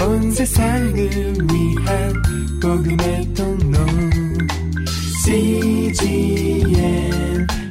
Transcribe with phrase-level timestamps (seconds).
[0.00, 2.22] 온 세상을 위한
[2.62, 3.78] 복음의 통로
[5.24, 6.70] CGM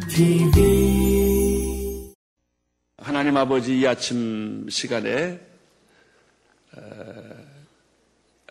[0.10, 2.12] TV
[2.98, 5.40] 하나님 아버지 이 아침 시간에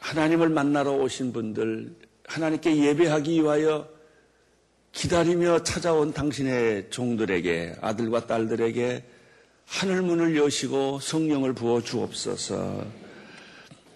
[0.00, 1.95] 하나님을 만나러 오신 분들
[2.27, 3.88] 하나님께 예배하기 위하여
[4.93, 9.04] 기다리며 찾아온 당신의 종들에게 아들과 딸들에게
[9.66, 13.05] 하늘 문을 여시고 성령을 부어 주옵소서.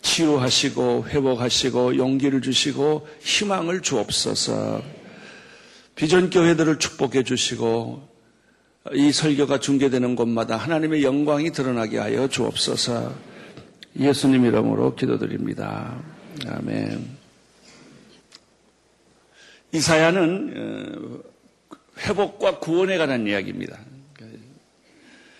[0.02, 4.82] 치유하시고 회복하시고 용기를 주시고 희망을 주옵소서.
[5.94, 8.08] 비전 교회들을 축복해 주시고
[8.92, 13.14] 이 설교가 중계되는 곳마다 하나님의 영광이 드러나게 하여 주옵소서.
[13.98, 16.00] 예수님 이름으로 기도드립니다.
[16.46, 17.18] 아멘.
[19.72, 21.76] 이사야는 어,
[22.06, 23.78] 회복과 구원에 관한 이야기입니다.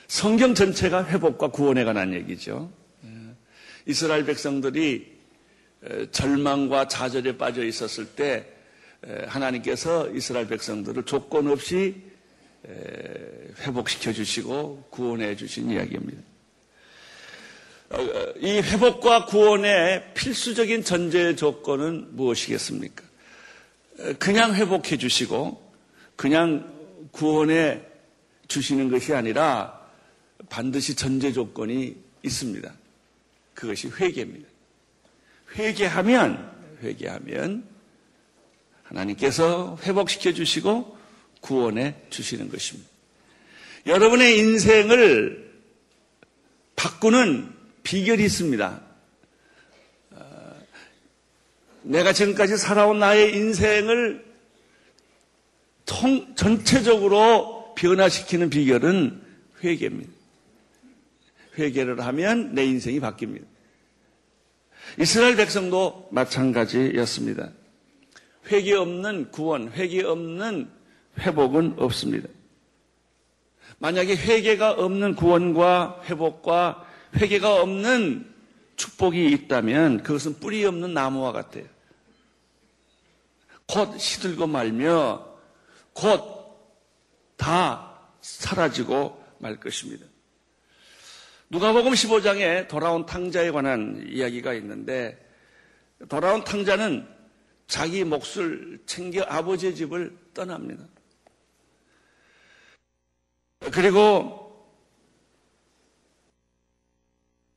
[0.09, 2.71] 성경 전체가 회복과 구원에 관한 얘기죠.
[3.87, 5.19] 이스라엘 백성들이
[6.13, 8.47] 절망과 좌절에 빠져 있었을 때
[9.27, 11.95] 하나님께서 이스라엘 백성들을 조건 없이
[13.61, 16.21] 회복시켜 주시고 구원해 주신 이야기입니다.
[17.93, 17.99] 어,
[18.39, 23.03] 이 회복과 구원의 필수적인 전제 조건은 무엇이겠습니까?
[24.19, 25.61] 그냥 회복해 주시고
[26.15, 26.73] 그냥
[27.11, 27.81] 구원해
[28.47, 29.81] 주시는 것이 아니라
[30.49, 32.73] 반드시 전제 조건이 있습니다.
[33.55, 34.49] 그것이 회개입니다.
[35.57, 37.65] 회개하면 회개하면
[38.85, 40.99] 하나님께서 회복시켜 주시고
[41.41, 42.89] 구원해 주시는 것입니다.
[43.87, 45.51] 여러분의 인생을
[46.77, 48.83] 바꾸는 비결이 있습니다.
[50.11, 50.63] 어,
[51.83, 54.25] 내가 지금까지 살아온 나의 인생을
[55.87, 59.23] 통, 전체적으로 변화시키는 비결은
[59.63, 60.20] 회개입니다.
[61.59, 63.45] 회개를 하면 내 인생이 바뀝니다.
[64.99, 67.51] 이스라엘 백성도 마찬가지였습니다.
[68.51, 70.71] 회개 없는 구원, 회개 없는
[71.19, 72.29] 회복은 없습니다.
[73.79, 78.31] 만약에 회개가 없는 구원과 회복과 회개가 없는
[78.77, 81.65] 축복이 있다면 그것은 뿌리 없는 나무와 같아요.
[83.67, 85.27] 곧 시들고 말며
[85.93, 86.41] 곧
[87.41, 90.05] 다 사라지고 말 것입니다.
[91.53, 95.19] 누가복음 15장에 돌아온 탕자에 관한 이야기가 있는데
[96.09, 97.09] 돌아온 탕자는
[97.67, 100.87] 자기 몫을 챙겨 아버지의 집을 떠납니다.
[103.73, 104.49] 그리고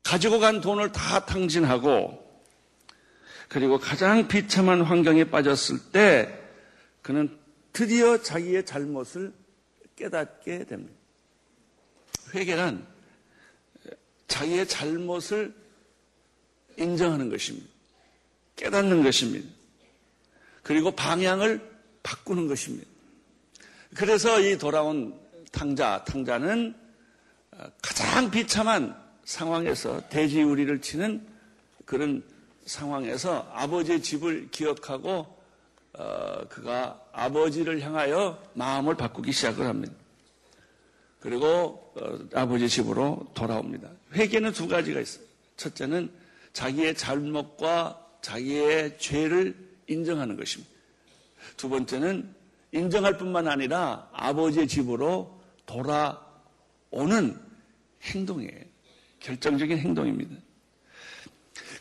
[0.01, 2.19] 가지고 간 돈을 다 탕진하고
[3.47, 6.35] 그리고 가장 비참한 환경에 빠졌을 때
[7.03, 7.39] 그는
[7.71, 9.33] 드디어 자기의 잘못을
[9.95, 10.95] 깨닫게 됩니다.
[12.33, 12.92] 회개란
[14.33, 15.53] 자기의 잘못을
[16.77, 17.67] 인정하는 것입니다.
[18.55, 19.47] 깨닫는 것입니다.
[20.63, 21.61] 그리고 방향을
[22.01, 22.89] 바꾸는 것입니다.
[23.93, 25.13] 그래서 이 돌아온
[25.51, 26.73] 탕자, 탕자는
[27.79, 31.27] 가장 비참한 상황에서 돼지우리를 치는
[31.85, 32.23] 그런
[32.65, 35.27] 상황에서 아버지의 집을 기억하고
[35.95, 39.93] 어, 그가 아버지를 향하여 마음을 바꾸기 시작을 합니다.
[41.19, 43.89] 그리고 어, 아버지 집으로 돌아옵니다.
[44.13, 45.25] 회개는 두 가지가 있어요.
[45.57, 46.11] 첫째는
[46.53, 49.55] 자기의 잘못과 자기의 죄를
[49.87, 50.71] 인정하는 것입니다.
[51.57, 52.33] 두 번째는
[52.71, 57.39] 인정할 뿐만 아니라 아버지의 집으로 돌아오는
[58.01, 58.61] 행동이에요.
[59.19, 60.35] 결정적인 행동입니다.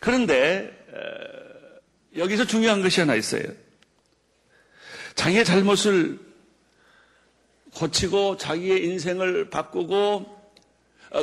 [0.00, 0.71] 그런데
[2.16, 3.44] 여기서 중요한 것이 하나 있어요.
[5.15, 6.19] 자기의 잘못을
[7.75, 10.41] 고치고 자기의 인생을 바꾸고 어,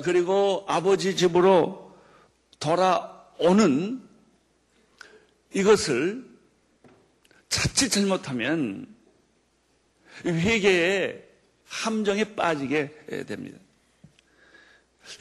[0.03, 1.93] 그리고 아버지 집으로
[2.59, 4.01] 돌아오는
[5.53, 6.25] 이것을
[7.49, 8.87] 자칫 잘못하면
[10.25, 11.25] 회개의
[11.65, 13.57] 함정에 빠지게 됩니다.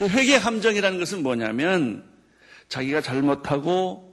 [0.01, 2.07] 회개 함정이라는 것은 뭐냐면
[2.67, 4.09] 자기가 잘못하고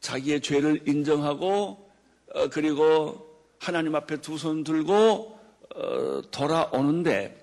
[0.00, 1.90] 자기의 죄를 인정하고
[2.32, 3.28] 어, 그리고
[3.58, 5.38] 하나님 앞에 두 손 들고
[5.74, 7.39] 어, 돌아오는데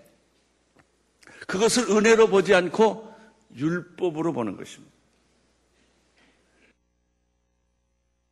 [1.48, 3.14] 그것을 은혜로 보지 않고
[3.56, 4.94] 율법으로 보는 것입니다.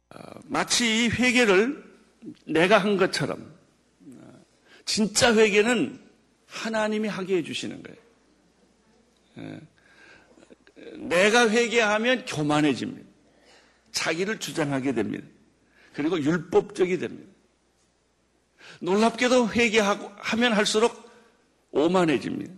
[0.09, 1.83] 어, 마치 이 회개를
[2.45, 3.53] 내가 한 것처럼
[4.07, 4.41] 어,
[4.85, 5.99] 진짜 회개는
[6.47, 8.05] 하나님이 하게 해주시는 거예요.
[10.97, 13.09] 내가 회개하면 교만해집니다.
[13.91, 15.27] 자기를 주장하게 됩니다.
[15.93, 17.31] 그리고 율법적이 됩니다.
[18.79, 21.09] 놀랍게도 회개하고 하면 할수록
[21.71, 22.53] 오만해집니다.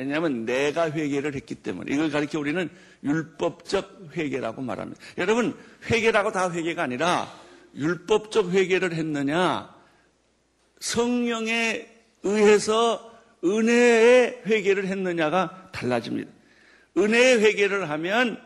[0.00, 2.70] 왜냐하면 내가 회개를 했기 때문에 이걸 가리켜 우리는
[3.04, 4.98] 율법적 회개라고 말합니다.
[5.18, 5.54] 여러분
[5.90, 7.30] 회개라고 다 회개가 아니라
[7.76, 9.74] 율법적 회개를 했느냐
[10.80, 11.86] 성령에
[12.22, 13.12] 의해서
[13.44, 16.30] 은혜의 회개를 했느냐가 달라집니다.
[16.96, 18.40] 은혜의 회개를 하면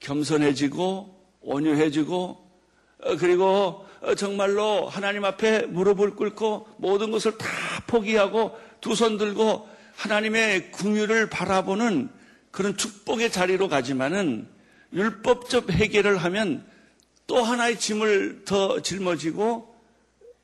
[0.00, 2.48] 겸손해지고 온유해지고
[3.00, 7.46] 어, 그리고 어, 정말로 하나님 앞에 무릎을 꿇고 모든 것을 다
[7.86, 12.08] 포기하고 두 손 들고 하나님의 궁유를 바라보는
[12.52, 14.48] 그런 축복의 자리로 가지만은
[14.92, 16.64] 율법적 회개를 하면
[17.26, 19.74] 또 하나의 짐을 더 짊어지고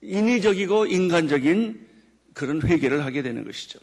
[0.03, 1.87] 인위적이고 인간적인
[2.35, 3.79] 그런 회개를 하게 되는 것이죠.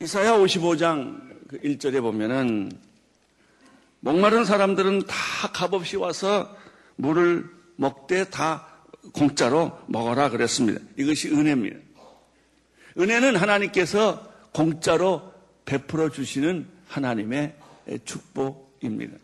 [0.00, 2.70] 이사야 55장 1절에 그 보면은
[4.00, 5.16] 목마른 사람들은 다
[5.52, 6.54] 값없이 와서
[6.96, 8.68] 물을 먹되 다
[9.12, 10.80] 공짜로 먹어라 그랬습니다.
[10.98, 11.85] 이것이 은혜입니다.
[12.98, 15.32] 은혜는 하나님께서 공짜로
[15.64, 17.56] 베풀어 주시는 하나님의
[18.04, 19.18] 축복입니다.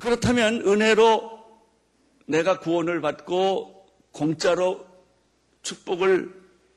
[0.00, 1.36] 그렇다면 은혜로
[2.26, 4.86] 내가 구원을 받고 공짜로
[5.62, 6.34] 축복을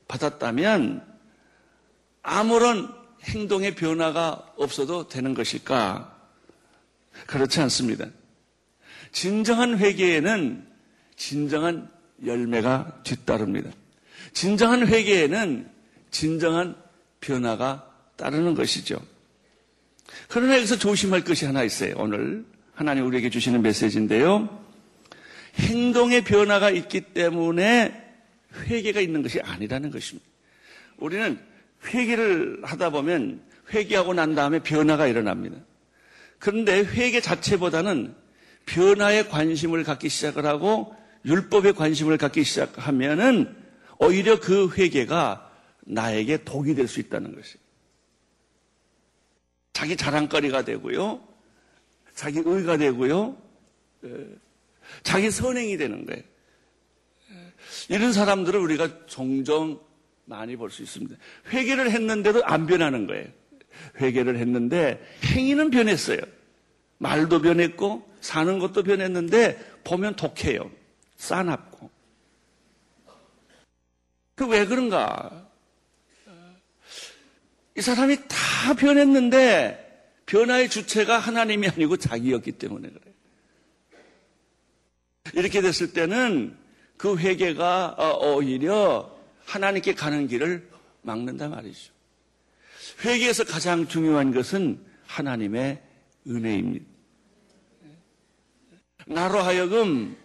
[0.08, 1.06] 받았다면
[2.22, 6.16] 아무런 행동의 변화가 없어도 되는 것일까?
[7.26, 8.06] 그렇지 않습니다.
[9.12, 10.69] 진정한 회개에는
[11.20, 11.86] 진정한
[12.24, 13.70] 열매가 뒤따릅니다.
[14.32, 15.68] 진정한 회개에는
[16.10, 16.74] 진정한
[17.20, 17.86] 변화가
[18.16, 18.98] 따르는 것이죠.
[20.28, 21.92] 그러나 여기서 조심할 것이 하나 있어요.
[21.98, 24.64] 오늘 하나님 우리에게 주시는 메시지인데요.
[25.56, 28.02] 행동의 변화가 있기 때문에
[28.64, 30.26] 회개가 있는 것이 아니라는 것입니다.
[30.96, 31.38] 우리는
[31.84, 33.42] 회개를 하다 보면
[33.74, 35.58] 회개하고 난 다음에 변화가 일어납니다.
[36.38, 38.14] 그런데 회개 자체보다는
[38.64, 43.56] 변화에 관심을 갖기 시작을 하고 율법에 관심을 갖기 시작하면은
[43.98, 45.50] 오히려 그 회개가
[45.80, 47.58] 나에게 독이 될 수 있다는 것이에요.
[49.72, 51.26] 자기 자랑거리가 되고요.
[52.14, 53.36] 자기 의가 되고요.
[55.02, 56.22] 자기 선행이 되는 거예요.
[57.88, 59.80] 이런 사람들을 우리가 종종
[60.24, 61.16] 많이 볼 수 있습니다.
[61.48, 63.26] 회개를 했는데도 안 변하는 거예요.
[64.00, 66.20] 회개를 했는데 행위는 변했어요.
[66.98, 70.70] 말도 변했고 사는 것도 변했는데 보면 독해요.
[71.20, 71.90] 싸납고.
[74.34, 75.48] 그 왜 그런가?
[77.76, 83.14] 이 사람이 다 변했는데 변화의 주체가 하나님이 아니고 자기였기 때문에 그래요.
[85.34, 86.56] 이렇게 됐을 때는
[86.96, 90.68] 그 회개가 어, 오히려 하나님께 가는 길을
[91.02, 91.92] 막는다 말이죠.
[93.04, 95.82] 회개에서 가장 중요한 것은 하나님의
[96.26, 96.86] 은혜입니다.
[99.06, 100.16] 나로 하여금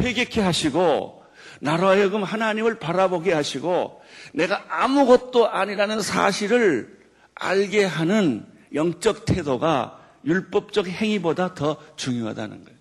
[0.00, 1.22] 회개케 하시고
[1.60, 4.00] 나로 하여금 하나님을 바라보게 하시고
[4.32, 6.98] 내가 아무것도 아니라는 사실을
[7.34, 12.78] 알게 하는 영적 태도가 율법적 행위보다 더 중요하다는 거예요.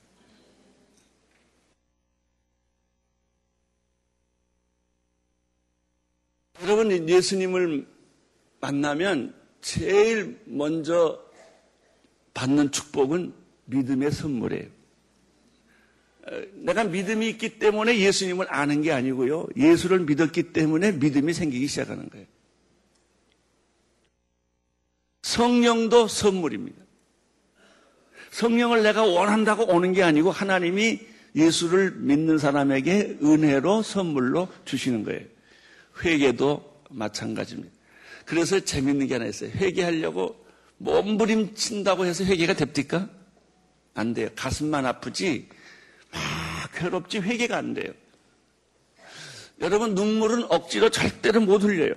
[6.63, 7.87] 여러분 예수님을
[8.59, 11.23] 만나면 제일 먼저
[12.33, 13.33] 받는 축복은
[13.65, 14.76] 믿음의 선물이에요.
[16.53, 19.47] 내가 믿음이 있기 때문에 예수님을 아는 게 아니고요.
[19.55, 22.25] 예수를 믿었기 때문에 믿음이 생기기 시작하는 거예요.
[25.21, 26.81] 성령도 선물입니다.
[28.31, 30.99] 성령을 내가 원한다고 오는 게 아니고 하나님이
[31.35, 35.21] 예수를 믿는 사람에게 은혜로 선물로 주시는 거예요.
[36.03, 37.73] 회개도 마찬가지입니다.
[38.25, 39.49] 그래서 재밌는 게 하나 있어요.
[39.51, 40.45] 회개하려고
[40.77, 43.09] 몸부림친다고 해서 회개가 됩니까?
[43.93, 44.29] 안 돼요.
[44.35, 45.47] 가슴만 아프지
[46.61, 47.91] 막 괴롭지 회개가 안 돼요.
[49.59, 51.93] 여러분 눈물은 억지로 절대로 못 흘려요.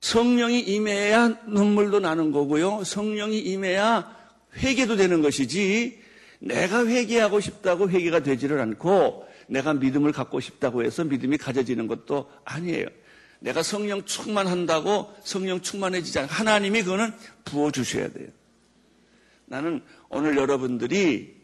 [0.00, 2.84] 성령이 임해야 눈물도 나는 거고요.
[2.84, 4.14] 성령이 임해야
[4.58, 6.00] 회개도 되는 것이지
[6.40, 12.86] 내가 회개하고 싶다고 회개가 되지를 않고 내가 믿음을 갖고 싶다고 해서 믿음이 가져지는 것도 아니에요.
[13.40, 17.12] 내가 성령 충만한다고 성령 충만해지지 않고 하나님이 그거는
[17.44, 18.28] 부어주셔야 돼요.
[19.46, 21.34] 나는 오늘 여러분들이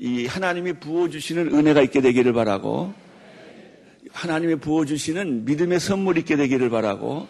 [0.00, 2.94] 이 하나님이 부어주시는 은혜가 있게 되기를 바라고
[4.12, 7.28] 하나님이 부어주시는 믿음의 선물이 있게 되기를 바라고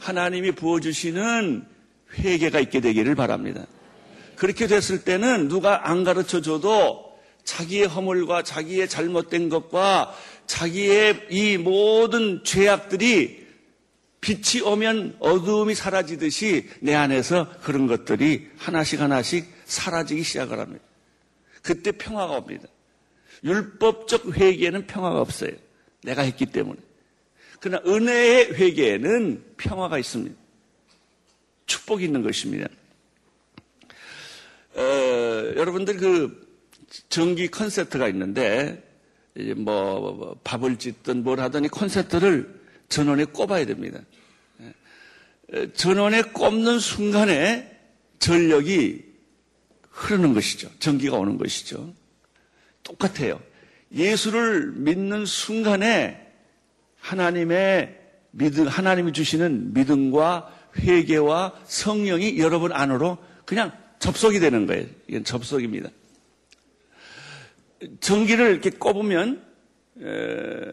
[0.00, 1.66] 하나님이 부어주시는
[2.18, 3.66] 회개가 있게 되기를 바랍니다.
[4.36, 7.04] 그렇게 됐을 때는 누가 안 가르쳐 줘도
[7.44, 10.14] 자기의 허물과 자기의 잘못된 것과
[10.46, 13.44] 자기의 이 모든 죄악들이
[14.22, 20.85] 빛이 오면 어두움이 사라지듯이 내 안에서 그런 것들이 하나씩 하나씩 사라지기 시작을 합니다.
[21.66, 22.68] 그때 평화가 옵니다.
[23.42, 25.50] 율법적 회개에는 평화가 없어요.
[26.04, 26.78] 내가 했기 때문에.
[27.58, 30.36] 그러나 은혜의 회개에는 평화가 있습니다.
[31.66, 32.68] 축복이 있는 것입니다.
[34.74, 34.80] 어,
[35.56, 36.46] 여러분들 그
[37.08, 38.80] 정기 콘서트가 있는데
[39.34, 44.00] 이제 뭐 밥을 짓든 뭘이 콘서트를 전원에 꼽아야 됩니다.
[45.52, 45.72] 예.
[45.72, 47.76] 전원에 꼽는 순간에
[48.20, 49.05] 전력이
[49.96, 50.70] 흐르는 것이죠.
[50.78, 51.92] 전기가 오는 것이죠.
[52.82, 53.40] 똑같아요.
[53.92, 56.22] 예수를 믿는 순간에
[57.00, 57.98] 하나님의
[58.30, 64.86] 믿음, 하나님이 주시는 믿음과 회개와 성령이 여러분 안으로 그냥 접속이 되는 거예요.
[65.08, 65.88] 이건 접속입니다.
[68.00, 69.42] 전기를 이렇게 꼽으면
[70.02, 70.72] 에,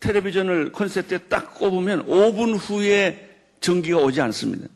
[0.00, 3.30] 텔레비전을 콘셉트에 딱 꼽으면 5분 후에
[3.60, 4.66] 전기가 오지 않습니다.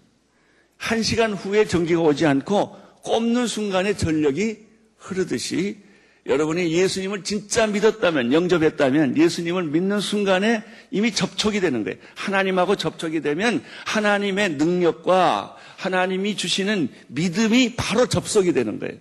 [0.78, 4.58] 1시간 후에 전기가 오지 않고 꼽는 순간에 전력이
[4.96, 5.78] 흐르듯이
[6.26, 11.98] 여러분이 예수님을 진짜 믿었다면, 영접했다면 예수님을 믿는 순간에 이미 접촉이 되는 거예요.
[12.14, 18.96] 하나님하고 접촉이 되면 하나님의 능력과 하나님이 주시는 믿음이 바로 접속이 되는 거예요.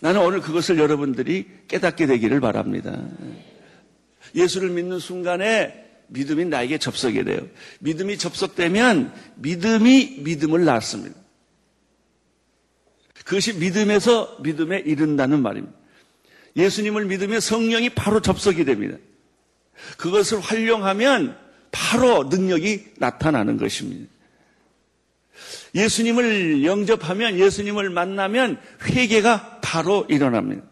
[0.00, 2.98] 나는 오늘 그것을 여러분들이 깨닫게 되기를 바랍니다.
[4.34, 7.38] 예수를 믿는 순간에 믿음이 나에게 접속이 돼요.
[7.80, 11.25] 믿음이 접속되면 믿음이 믿음을 낳습니다.
[13.26, 15.76] 그것이 믿음에서 믿음에 이른다는 말입니다.
[16.56, 18.96] 예수님을 믿으면 성령이 바로 접속이 됩니다.
[19.98, 21.36] 그것을 활용하면
[21.72, 24.08] 바로 능력이 나타나는 것입니다.
[25.74, 30.62] 예수님을 영접하면 예수님을 만나면 회개가 바로 일어납니다.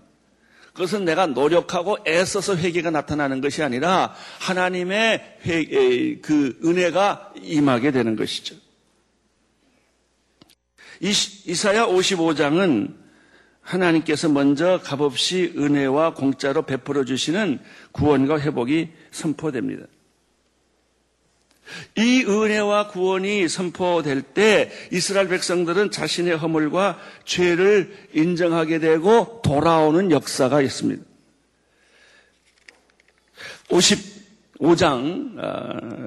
[0.75, 8.64] 그것은 내가 노력하고 애써서 회개가 나타나는 것이 아니라 하나님의 회개, 그 은혜가 임하게 되는 것이죠.
[11.05, 12.95] 이사야 55장은
[13.61, 17.61] 하나님께서 먼저 값없이 은혜와 공짜로 베풀어 주시는
[17.93, 19.85] 구원과 회복이 선포됩니다.
[21.97, 31.03] 이 은혜와 구원이 선포될 때 이스라엘 백성들은 자신의 허물과 죄를 인정하게 되고 돌아오는 역사가 있습니다.
[34.61, 35.37] 55장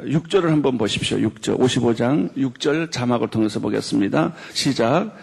[0.05, 1.17] 6절을 아, 한번 보십시오.
[1.17, 4.33] 6절 55장 6절 자막을 통해서 보겠습니다.
[4.53, 5.15] 시작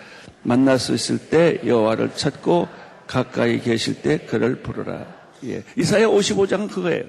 [0.43, 2.69] 만날 수 있을 때 여호와를 찾고
[3.07, 5.07] 가까이 계실 때 그를 부르라.
[5.45, 5.63] 예.
[5.77, 7.05] 이사야 55장은 그거예요.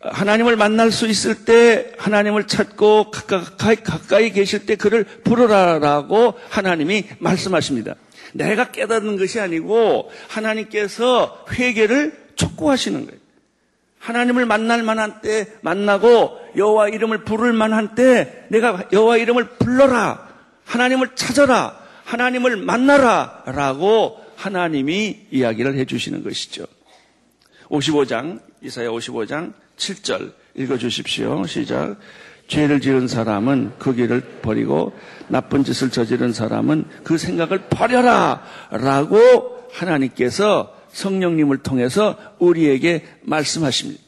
[0.00, 7.94] 하나님을 만날 수 있을 때 하나님을 찾고 가까이, 가까이 계실 때 그를 부르라라고 하나님이 말씀하십니다.
[8.34, 13.23] 내가 깨닫는 것이 아니고 하나님께서 회개를 촉구하시는 거예요.
[14.04, 20.28] 하나님을 만날 만한 때 만나고 여호와 이름을 부를 만한 때 내가 여호와 이름을 불러라.
[20.66, 21.80] 하나님을 찾아라.
[22.04, 26.66] 하나님을 만나라라고 하나님이 이야기를 해 주시는 것이죠.
[27.70, 31.46] 55장 이사야 55장 7절 읽어 주십시오.
[31.46, 31.96] 시작.
[32.46, 34.92] 죄를 지은 사람은 그 길을 버리고
[35.28, 38.42] 나쁜 짓을 저지른 사람은 그 생각을 버려라!
[38.70, 44.02] 라고 하나님께서 성령님을 통해서 우리에게 말씀하십니다.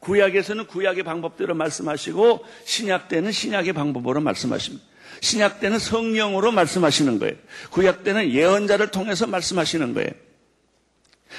[0.00, 4.84] 구약에서는 구약의 방법대로 말씀하시고 신약 때는 신약의 방법으로 말씀하십니다.
[5.20, 7.34] 신약 때는 성령으로 말씀하시는 거예요.
[7.70, 10.10] 구약 때는 예언자를 통해서 말씀하시는 거예요.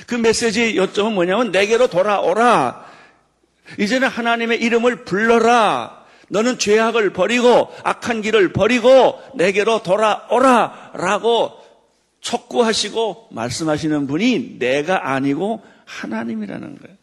[0.06, 2.86] 그 메시지의 요점은 뭐냐면 내게로 돌아오라.
[3.80, 6.06] 이제는 하나님의 이름을 불러라.
[6.28, 10.92] 너는 죄악을 버리고 악한 길을 버리고 내게로 돌아오라.
[10.94, 11.59] 라고
[12.22, 16.98] 촉구하시고 말씀하시는 분이 내가 아니고 하나님이라는 거예요.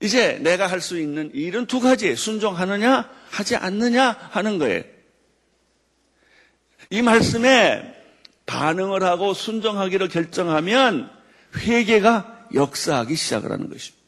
[0.00, 2.16] 이제 내가 할 수 있는 일은 두 가지.
[2.16, 4.82] 순종하느냐, 하지 않느냐 하는 거예요.
[6.90, 7.94] 이 말씀에
[8.46, 11.08] 반응을 하고 순종하기를 결정하면
[11.56, 14.02] 회개가 역사하기 시작을 하는 것입니다.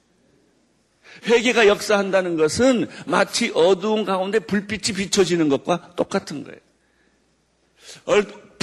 [1.26, 6.58] 회개가 역사한다는 것은 마치 어두운 가운데 불빛이 비춰지는 것과 똑같은 거예요.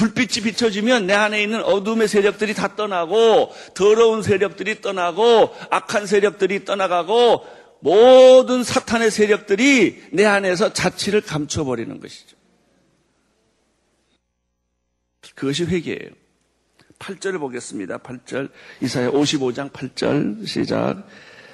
[0.01, 7.45] 불빛이 비춰지면 내 안에 있는 어둠의 세력들이 다 떠나고 더러운 세력들이 떠나고 악한 세력들이 떠나가고
[7.81, 12.35] 모든 사탄의 세력들이 내 안에서 자취를 감춰버리는 것이죠.
[15.35, 16.09] 그것이 회개예요.
[16.97, 17.99] 8절을 보겠습니다.
[17.99, 18.49] 8절.
[18.81, 21.07] 이사야 55장 8절 시작.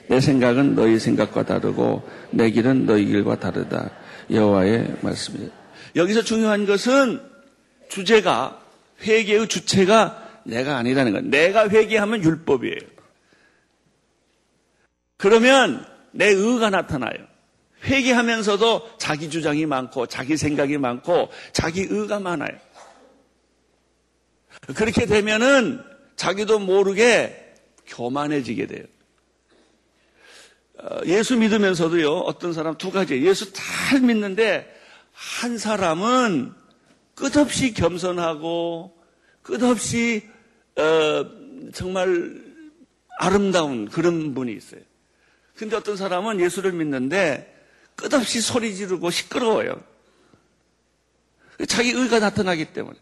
[0.07, 3.91] 내 생각은 너희 생각과 다르고 내 길은 너희 길과 다르다.
[4.31, 5.49] 여호와의 말씀이에요.
[5.97, 7.36] 여기서 중요한 것은
[7.89, 8.61] 주제가
[9.01, 11.23] 회개의 주체가 내가 아니라는 것.
[11.25, 12.79] 내가 회개하면 율법이에요.
[15.17, 17.27] 그러면 내 의가 나타나요.
[17.83, 22.57] 회개하면서도 자기 주장이 많고 자기 생각이 많고 자기 의가 많아요.
[24.75, 25.83] 그렇게 되면은
[26.15, 28.83] 자기도 모르게 교만해지게 돼요.
[30.79, 33.23] 어, 예수 믿으면서도요, 어떤 사람 두 가지.
[33.23, 34.71] 예수 잘 믿는데,
[35.11, 36.53] 한 사람은
[37.17, 38.95] 끝없이 겸손하고,
[39.41, 40.29] 끝없이,
[40.75, 41.25] 어,
[41.73, 42.43] 정말
[43.17, 44.81] 아름다운 그런 분이 있어요.
[45.55, 47.55] 근데 어떤 사람은 예수를 믿는데,
[47.95, 49.81] 끝없이 소리 지르고 시끄러워요.
[51.67, 52.95] 자기 의가 나타나기 때문에.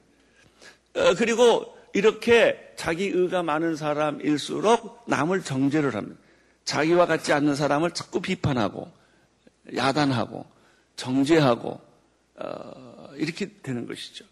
[0.96, 6.18] 어, 그리고 이렇게 자기 의가 많은 사람일수록 남을 정죄를 합니다.
[6.64, 8.90] 자기와 같지 않는 사람을 자꾸 비판하고
[9.76, 10.46] 야단하고
[10.96, 11.82] 정죄하고
[12.38, 14.26] 어, 이렇게 되는 것이죠.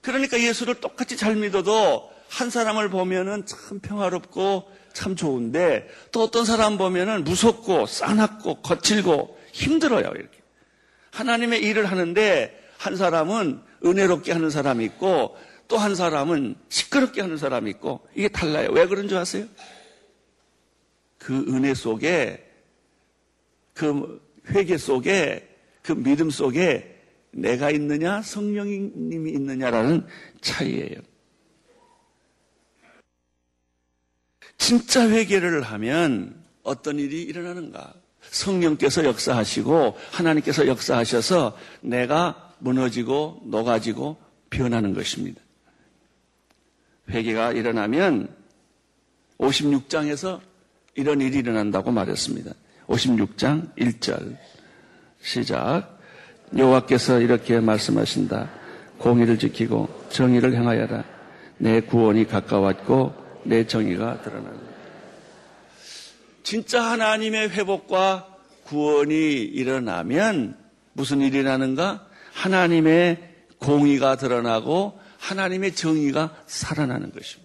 [0.00, 6.78] 그러니까 예수를 똑같이 잘 믿어도 한 사람을 보면은 참 평화롭고 참 좋은데 또 어떤 사람
[6.78, 10.38] 보면은 무섭고 싸납고 거칠고 힘들어요 이렇게
[11.12, 15.36] 하나님의 일을 하는데 한 사람은 은혜롭게 하는 사람이 있고
[15.72, 18.68] 또 한 사람은 시끄럽게 하는 사람이 있고 이게 달라요.
[18.72, 19.46] 왜 그런 줄 아세요?
[21.16, 22.46] 그 은혜 속에
[23.72, 25.48] 그 회개 속에
[25.82, 26.91] 그 믿음 속에
[27.32, 30.06] 내가 있느냐 성령님이 있느냐라는
[30.40, 31.00] 차이예요.
[34.58, 37.94] 진짜 회개를 하면 어떤 일이 일어나는가?
[38.30, 44.16] 성령께서 역사하시고 하나님께서 역사하셔서 내가 무너지고 녹아지고
[44.50, 45.40] 변하는 것입니다.
[47.10, 48.34] 회개가 일어나면
[49.38, 50.40] 56장에서
[50.94, 52.52] 이런 일이 일어난다고 말했습니다.
[52.86, 54.36] 56장 1절
[55.20, 55.91] 시작
[56.56, 58.50] 여호와께서 이렇게 말씀하신다.
[58.98, 61.04] 공의를 지키고 정의를 행하여라.
[61.58, 64.60] 내 구원이 가까웠고 내 정의가 드러난다.
[66.42, 68.26] 진짜 하나님의 회복과
[68.64, 70.56] 구원이 일어나면
[70.92, 72.06] 무슨 일이 일어나는가?
[72.32, 73.18] 하나님의
[73.58, 77.41] 공의가 드러나고 하나님의 정의가 살아나는 것입니다.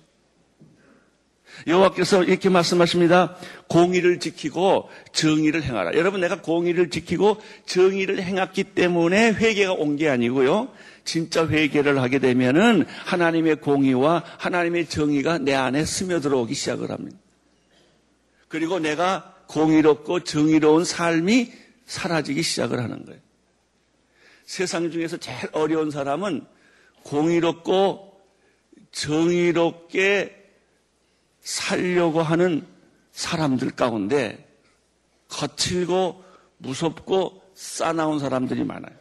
[1.66, 3.36] 여호와께서 이렇게 말씀하십니다.
[3.68, 5.94] 공의를 지키고 정의를 행하라.
[5.96, 10.70] 여러분 내가 공의를 지키고 정의를 행했기 때문에 회개가 온 게 아니고요.
[11.04, 17.18] 진짜 회개를 하게 되면은 하나님의 공의와 하나님의 정의가 내 안에 스며들어오기 시작을 합니다.
[18.50, 21.52] 그리고 내가 공의롭고 정의로운 삶이
[21.86, 23.20] 사라지기 시작을 하는 거예요.
[24.46, 26.46] 세상 중에서 제일 어려운 사람은
[27.04, 28.14] 공의롭고
[28.92, 30.37] 정의롭게
[31.48, 32.68] 살려고 하는
[33.14, 34.46] 사람들 가운데
[35.30, 36.22] 거칠고
[36.58, 38.94] 무섭고 싸나운 사람들이 많아요.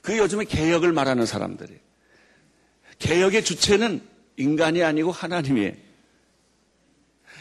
[0.00, 1.80] 그게 요즘에 개혁을 말하는 사람들이에요.
[3.00, 4.00] 개혁의 주체는
[4.36, 5.72] 인간이 아니고 하나님이에요.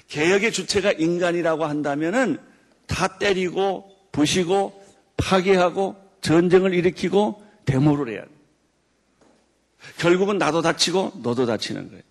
[0.08, 2.39] 개혁의 주체가 인간이라고 한다면은
[2.88, 4.84] 다 때리고 부시고
[5.17, 8.32] 파괴하고 전쟁을 일으키고 데모를 해야 돼.
[10.00, 12.11] 결국은 나도 다치고 너도 다치는 거예요.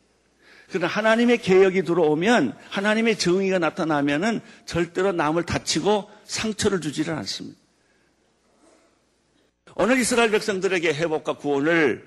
[0.70, 7.58] 그러나 하나님의 개혁이 들어오면 하나님의 정의가 나타나면은 절대로 남을 다치고 상처를 주지를 않습니다.
[9.76, 12.04] 오늘 이스라엘 백성들에게 회복과 구원을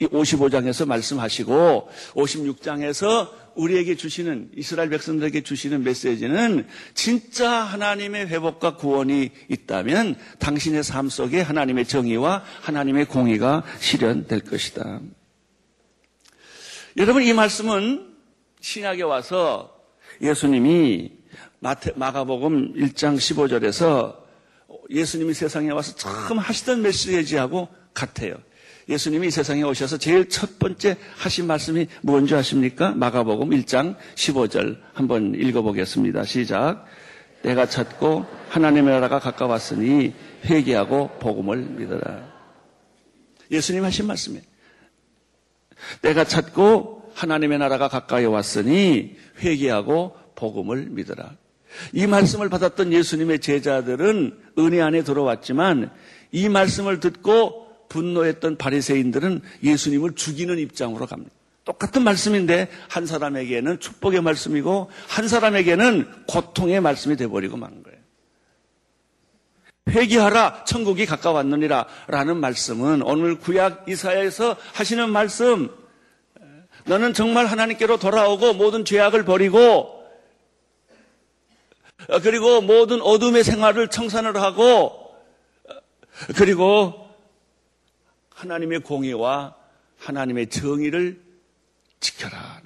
[0.00, 10.82] 55장에서 말씀하시고 56장에서 우리에게 주시는 이스라엘 백성들에게 주시는 메시지는 진짜 하나님의 회복과 구원이 있다면 당신의
[10.82, 15.00] 삶 속에 하나님의 정의와 하나님의 공의가 실현될 것이다.
[16.96, 18.14] 여러분 이 말씀은
[18.60, 19.76] 신약에 와서
[20.20, 21.12] 예수님이
[21.60, 24.16] 마태, 마가복음 1장 15절에서
[24.90, 28.34] 예수님이 세상에 와서 처음 하시던 메시지하고 같아요.
[28.88, 32.90] 예수님이 이 세상에 오셔서 제일 첫 번째 하신 말씀이 뭔지 아십니까?
[32.90, 36.24] 마가복음 1장 15절 한번 읽어보겠습니다.
[36.24, 36.86] 시작.
[37.42, 40.12] 내가 찾고 하나님의 나라가 가까웠으니
[40.44, 42.28] 회개하고 복음을 믿어라.
[43.50, 44.49] 예수님 하신 말씀이에요.
[46.02, 51.32] 내가 찾고 하나님의 나라가 가까이 왔으니 회개하고 복음을 믿어라.
[51.92, 55.90] 이 말씀을 받았던 예수님의 제자들은 은혜 안에 들어왔지만
[56.32, 61.32] 이 말씀을 듣고 분노했던 바리새인들은 예수님을 죽이는 입장으로 갑니다.
[61.64, 67.89] 똑같은 말씀인데 한 사람에게는 축복의 말씀이고 한 사람에게는 고통의 말씀이 돼버리고 만 거예요.
[69.88, 75.70] 회개하라 천국이 가까웠느니라 라는 말씀은 오늘 구약 이사야에서 하시는 말씀
[76.84, 80.00] 너는 정말 하나님께로 돌아오고 모든 죄악을 버리고
[82.22, 85.14] 그리고 모든 어둠의 생활을 청산을 하고
[86.36, 87.08] 그리고
[88.34, 89.54] 하나님의 공의와
[89.98, 91.20] 하나님의 정의를
[92.00, 92.60] 지켜라.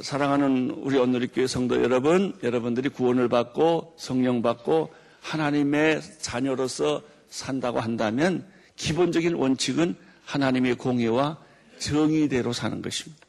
[0.00, 9.34] 사랑하는 우리 온누리교회 성도 여러분, 여러분들이 구원을 받고 성령 받고 하나님의 자녀로서 산다고 한다면 기본적인
[9.34, 11.38] 원칙은 하나님의 공의와
[11.78, 13.26] 정의대로 사는 것입니다.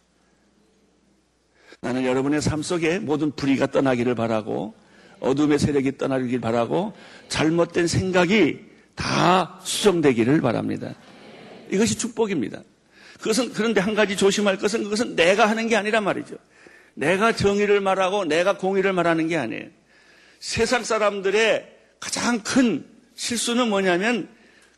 [1.82, 4.74] 나는 여러분의 삶 속에 모든 불의가 떠나기를 바라고
[5.20, 6.94] 어둠의 세력이 떠나기를 바라고
[7.30, 8.60] 잘못된 생각이
[8.96, 10.94] 다 수정되기를 바랍니다.
[11.70, 12.62] 이것이 축복입니다.
[13.20, 16.36] 그것은 그런데 한 가지 조심할 것은 그것은 내가 하는 게 아니란 말이죠.
[16.94, 19.68] 내가 정의를 말하고 내가 공의를 말하는 게 아니에요.
[20.40, 21.73] 세상 사람들의
[22.04, 22.84] 가장 큰
[23.16, 24.28] 실수는 뭐냐면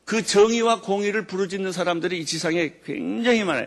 [0.04, 3.66] 그 정의와 공의를 부르짖는 사람들이 이 지상에 굉장히 많아요.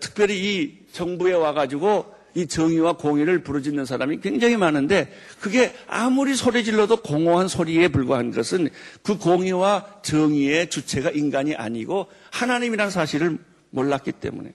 [0.00, 7.02] 특별히 이 정부에 와가지고 이 정의와 공의를 부르짖는 사람이 굉장히 많은데 그게 아무리 소리 질러도
[7.02, 8.70] 공허한 소리에 불과한 것은
[9.02, 13.36] 그 공의와 정의의 주체가 인간이 아니고 하나님이라는 사실을
[13.68, 14.54] 몰랐기 때문에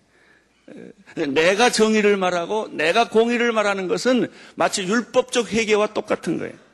[1.29, 6.70] 내가 정의를 말하고 내가 공의를 말하는 것은 마치 율법적 회개와 똑같은 거예요.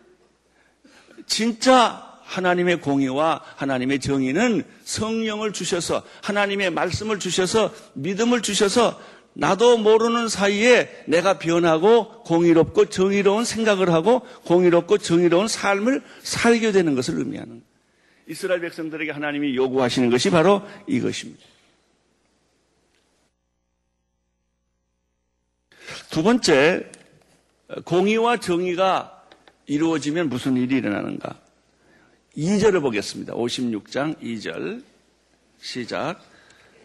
[1.28, 9.00] 진짜 하나님의 공의와 하나님의 정의는 성령을 주셔서 하나님의 말씀을 주셔서 믿음을 주셔서
[9.34, 17.20] 나도 모르는 사이에 내가 변하고 공의롭고 정의로운 생각을 하고 공의롭고 정의로운 삶을 살게 되는 것을
[17.20, 17.62] 의미하는.
[18.28, 21.44] 이스라엘 백성들에게 하나님이 요구하시는 것이 바로 이것입니다.
[26.10, 26.90] 두 번째,
[27.86, 29.17] 공의와 정의가
[29.68, 31.40] 이루어지면 무슨 일이 일어나는가?
[32.38, 33.34] 2절을 보겠습니다.
[33.34, 34.84] 56장 2절.
[35.60, 36.22] 시작.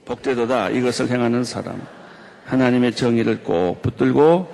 [0.04, 1.80] 복되도다 이것을 행하는 사람.
[2.44, 4.52] 하나님의 정의를 꼭 붙들고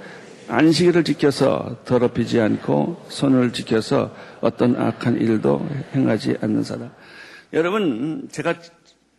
[0.49, 6.91] 안식일을 지켜서 더럽히지 않고 손을 지켜서 어떤 악한 일도 행하지 않는 사람.
[7.53, 8.55] 여러분, 제가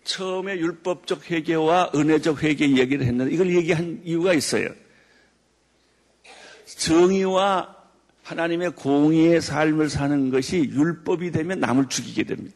[0.03, 4.69] 처음에 율법적 회개와 은혜적 회개 얘기를 했는데 이걸 얘기한 이유가 있어요.
[6.65, 7.78] 정의와
[8.29, 12.55] 하나님의 공의의 삶을 사는 것이 율법이 되면 남을 죽이게 됩니다.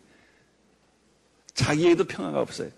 [1.55, 2.69] 자기에도 평화가 없어요.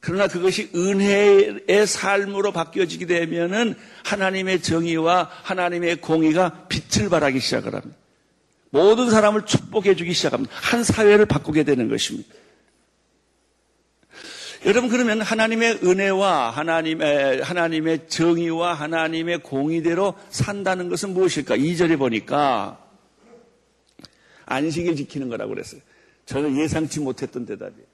[0.00, 7.96] 그러나 그것이 은혜의 삶으로 바뀌어지게 되면은 하나님의 정의와 하나님의 공의가 빛을 발하기 시작을 합니다.
[8.70, 10.52] 모든 사람을 축복해 주기 시작합니다.
[10.52, 12.34] 한 사회를 바꾸게 되는 것입니다.
[14.64, 21.56] 여러분 그러면 하나님의 은혜와 하나님의 하나님의 정의와 하나님의 공의대로 산다는 것은 무엇일까?
[21.56, 22.78] 2절에 보니까
[24.46, 25.80] 안식일 지키는 거라고 그랬어요.
[26.24, 27.86] 저는 예상치 못했던 대답이에요.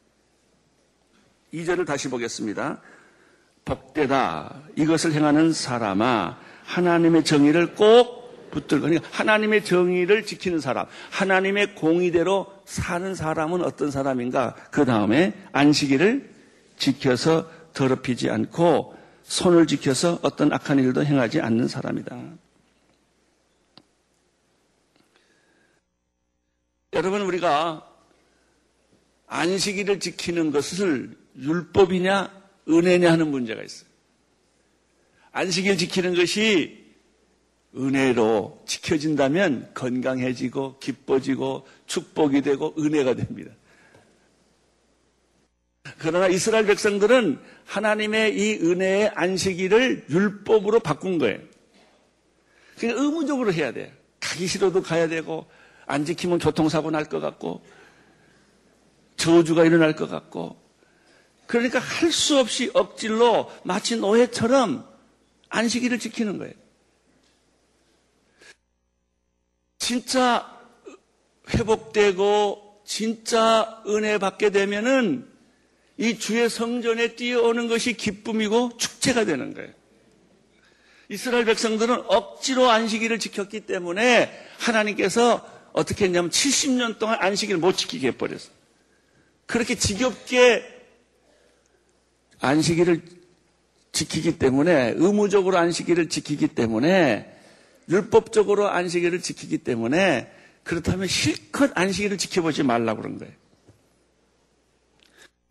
[1.55, 2.81] 2절을 다시 보겠습니다.
[3.65, 4.63] 복되다.
[4.77, 13.15] 이것을 행하는 사람아 하나님의 정의를 꼭 붙들고 그러니까 하나님의 정의를 지키는 사람, 하나님의 공의대로 사는
[13.15, 14.55] 사람은 어떤 사람인가?
[14.71, 16.32] 그 다음에 안식일을
[16.83, 22.17] 지켜서 더럽히지 않고 손을 지켜서 어떤 악한 일도 행하지 않는 사람이다.
[26.95, 27.89] 여러분 우리가
[29.29, 33.89] 안식일을 지키는 것을 율법이냐 은혜냐 하는 문제가 있어요.
[35.31, 36.83] 안식일 지키는 것이
[37.75, 43.53] 은혜로 지켜진다면 건강해지고 기뻐지고 축복이 되고 은혜가 됩니다.
[45.99, 51.41] 그러나 이스라엘 백성들은 하나님의 이 은혜의 안식일을 율법으로 바꾼 거예요.
[52.77, 53.91] 그러니까 의무적으로 해야 돼요.
[54.21, 55.47] 가기 싫어도 가야 되고,
[55.87, 57.65] 안 지키면 교통사고 날 것 같고,
[59.17, 60.61] 저주가 일어날 것 같고,
[61.47, 64.89] 그러니까 할 수 없이 억질로 마치 노예처럼
[65.49, 66.55] 안식일을 지키는 거예요.
[69.79, 70.61] 진짜
[71.51, 75.32] 회복되고 진짜 은혜 받게 되면은
[76.03, 79.71] 이 주의 성전에 뛰어오는 것이 기쁨이고 축제가 되는 거예요.
[81.09, 88.51] 이스라엘 백성들은 억지로 안식일을 지켰기 때문에 하나님께서 어떻게 했냐면 70년 동안 안식일을 못 지키게 해버렸어.
[89.47, 90.65] 그렇게 지겹게
[92.41, 93.01] 안식일을
[93.93, 97.33] 지키기 때문에 의무적으로 안식일을 지키기 때문에
[97.89, 100.33] 율법적으로 안식일을 지키기 때문에
[100.65, 103.42] 그렇다면 실컷 안식일을 지켜보지 말라고 그런 거예요.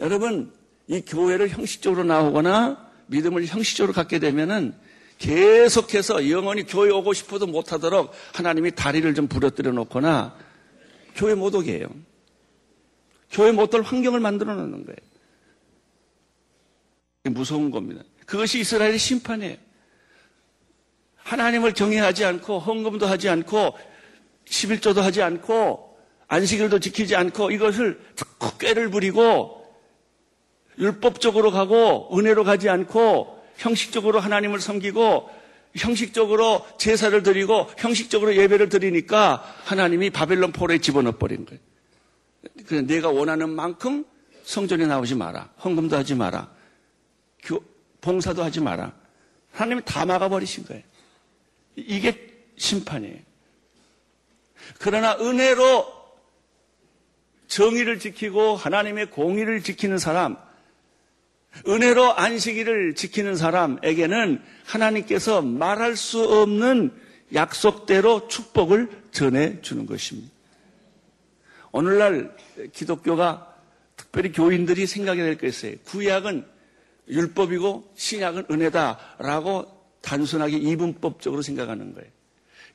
[0.01, 0.51] 여러분,
[0.87, 4.73] 이 교회를 형식적으로 나오거나 믿음을 형식적으로 갖게 되면은
[5.19, 10.35] 계속해서 영원히 교회 오고 싶어도 못하도록 하나님이 다리를 좀 부러뜨려 놓거나
[11.15, 11.87] 교회 못 오게 해요.
[13.29, 14.97] 교회 못 올 환경을 만들어 놓는 거예요.
[17.25, 18.01] 무서운 겁니다.
[18.25, 19.57] 그것이 이스라엘의 심판이에요.
[21.17, 23.77] 하나님을 경외하지 않고 헌금도 하지 않고
[24.45, 29.60] 11조도 하지 않고 안식일도 지키지 않고 이것을 자꾸 꾀를 부리고
[30.77, 35.29] 율법적으로 가고 은혜로 가지 않고 형식적으로 하나님을 섬기고
[35.75, 41.61] 형식적으로 제사를 드리고 형식적으로 예배를 드리니까 하나님이 바벨론 포로에 집어넣어 버린 거예요.
[42.67, 44.05] 그래 내가 원하는 만큼
[44.43, 45.49] 성전에 나오지 마라.
[45.63, 46.51] 헌금도 하지 마라.
[48.01, 48.93] 봉사도 하지 마라.
[49.51, 50.83] 하나님이 다 막아버리신 거예요.
[51.75, 53.19] 이게 심판이에요.
[54.79, 56.01] 그러나 은혜로
[57.47, 60.37] 정의를 지키고 하나님의 공의를 지키는 사람,
[61.67, 66.91] 은혜로 안식일을 지키는 사람에게는 하나님께서 말할 수 없는
[67.33, 70.31] 약속대로 축복을 전해주는 것입니다.
[71.71, 72.35] 오늘날
[72.73, 73.55] 기독교가
[73.95, 76.45] 특별히 교인들이 생각해야 될 것이 구약은
[77.07, 82.09] 율법이고 신약은 은혜다라고 단순하게 이분법적으로 생각하는 거예요.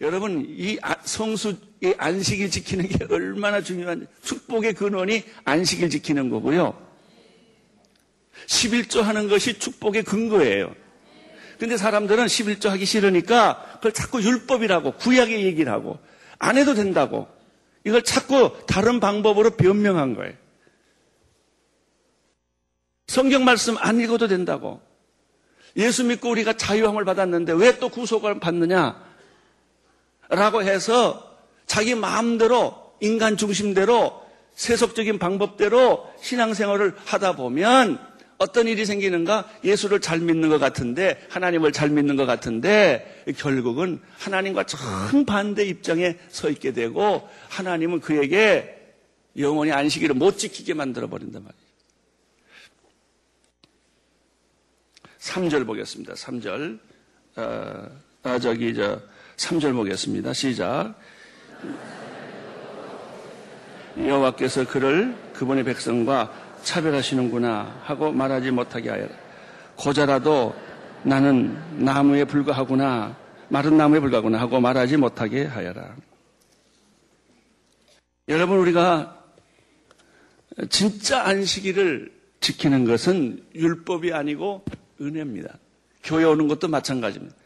[0.03, 6.86] 여러분, 이 아, 성수의 안식일 지키는 게 얼마나 중요한 축복의 근원이 안식일 지키는 거고요.
[8.47, 10.75] 11조 하는 것이 축복의 근거예요.
[11.59, 15.99] 근데 사람들은 11조 하기 싫으니까 그걸 자꾸 율법이라고 구약의 얘기를 하고
[16.39, 17.29] 안 해도 된다고
[17.85, 20.35] 이걸 자꾸 다른 방법으로 변명한 거예요.
[23.07, 24.83] 성경 말씀 안 읽어도 된다고.
[25.77, 29.05] 예수 믿고 우리가 자유함을 받았는데 왜 또 구속을 받느냐?
[30.29, 34.23] 라고 해서 자기 마음대로 인간 중심대로
[34.55, 38.01] 세속적인 방법대로 신앙생활을 하다 보면
[38.39, 39.49] 어떤 일이 생기는가?
[39.65, 46.51] 예수를 잘 믿는 것 같은데, 하나님을 잘 믿는 것 같은데, 결국은 하나님과 정반대 입장에 서
[46.51, 48.77] 있게 되고, 하나님은 그에게
[49.39, 51.67] 영원히 안식일을 못 지키게 만들어버린단 말이에요.
[55.19, 56.15] 3절 보겠습니다.
[56.15, 56.79] 3절.
[57.37, 57.89] 어,
[58.23, 59.01] 아, 저기, 저,
[59.37, 60.33] 3절 보겠습니다.
[60.33, 60.95] 시작.
[63.99, 69.15] 여호와께서 그를 그분의 백성과 차별하시는구나 하고 말하지 못하게 하여라.
[69.77, 70.55] 고자라도
[71.05, 73.17] 나는 나무에 불과하구나,
[73.49, 75.97] 마른 나무에 불과하구나 하고 말하지 못하게 하여라.
[78.29, 79.17] 여러분, 우리가
[80.69, 84.65] 진짜 안식일을 지키는 것은 율법이 아니고
[85.01, 85.59] 은혜입니다.
[86.03, 87.37] 교회 오는 것도 마찬가지입니다.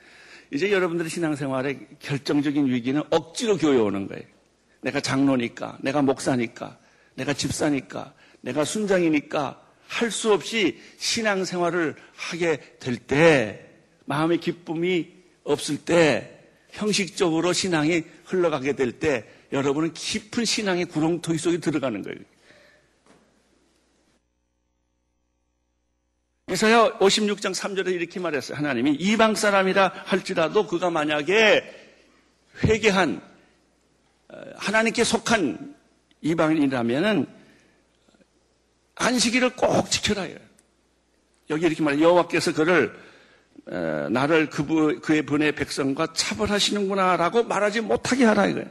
[0.53, 4.25] 이제 여러분들의 신앙생활의 결정적인 위기는 억지로 교회 오는 거예요.
[4.81, 6.79] 내가 장로니까, 내가 목사니까,
[7.15, 13.67] 내가 집사니까, 내가 순장이니까 할 수 없이 신앙생활을 하게 될 때,
[14.05, 15.09] 마음의 기쁨이
[15.43, 16.39] 없을 때,
[16.71, 22.19] 형식적으로 신앙이 흘러가게 될 때, 여러분은 깊은 신앙의 구렁텅이 속에 들어가는 거예요.
[26.53, 28.59] 이사야 56장 3절에 이렇게 말했어요.
[28.59, 31.65] 하나님이 이방 사람이라 할지라도 그가 만약에
[32.65, 33.21] 회개한
[34.29, 35.77] 어, 하나님께 속한
[36.23, 37.40] 이방인이라면은
[39.01, 40.27] 안식일을 꼭 지켜라.
[41.49, 42.95] 여기 이렇게 말해 여호와께서 그를
[44.11, 48.69] 나를 그부, 그의 분의 백성과 차별하시는구나라고 말하지 못하게 하라 이거예요.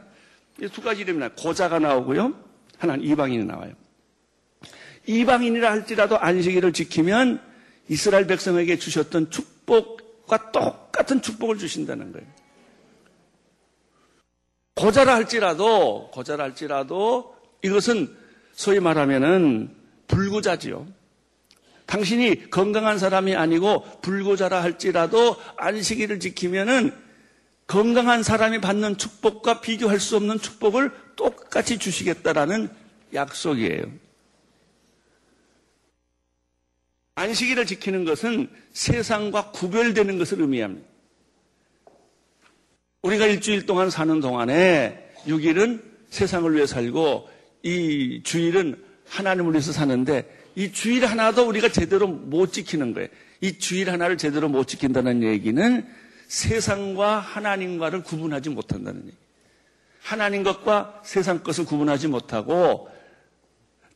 [0.72, 1.30] 두 가지 이름이 나요.
[1.36, 2.34] 고자가 나오고요.
[2.78, 3.72] 하나는 이방인이 나와요.
[5.06, 7.42] 이방인이라 할지라도 안식일을 지키면
[7.88, 12.26] 이스라엘 백성에게 주셨던 축복과 똑같은 축복을 주신다는 거예요.
[14.76, 18.14] 고자라 할지라도 고자라 할지라도 이것은
[18.52, 19.79] 소위 말하면은
[20.10, 20.86] 불구자지요.
[21.86, 26.92] 당신이 건강한 사람이 아니고 불구자라 할지라도 안식일을 지키면은
[27.66, 32.68] 건강한 사람이 받는 축복과 비교할 수 없는 축복을 똑같이 주시겠다라는
[33.14, 33.84] 약속이에요.
[37.14, 40.88] 안식일을 지키는 것은 세상과 구별되는 것을 의미합니다.
[43.02, 47.28] 우리가 일주일 동안 사는 동안에 6일은 세상을 위해 살고
[47.62, 53.08] 이 주일은 하나님을 위해서 사는데 이 주일 하나도 우리가 제대로 못 지키는 거예요.
[53.40, 55.86] 이 주일 하나를 제대로 못 지킨다는 얘기는
[56.28, 59.16] 세상과 하나님과를 구분하지 못한다는 얘기.
[60.02, 62.88] 하나님 것과 세상 것을 구분하지 못하고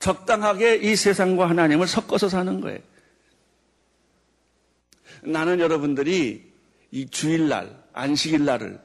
[0.00, 2.78] 적당하게 이 세상과 하나님을 섞어서 사는 거예요.
[5.22, 6.52] 나는 여러분들이
[6.90, 8.80] 이 주일날, 안식일날을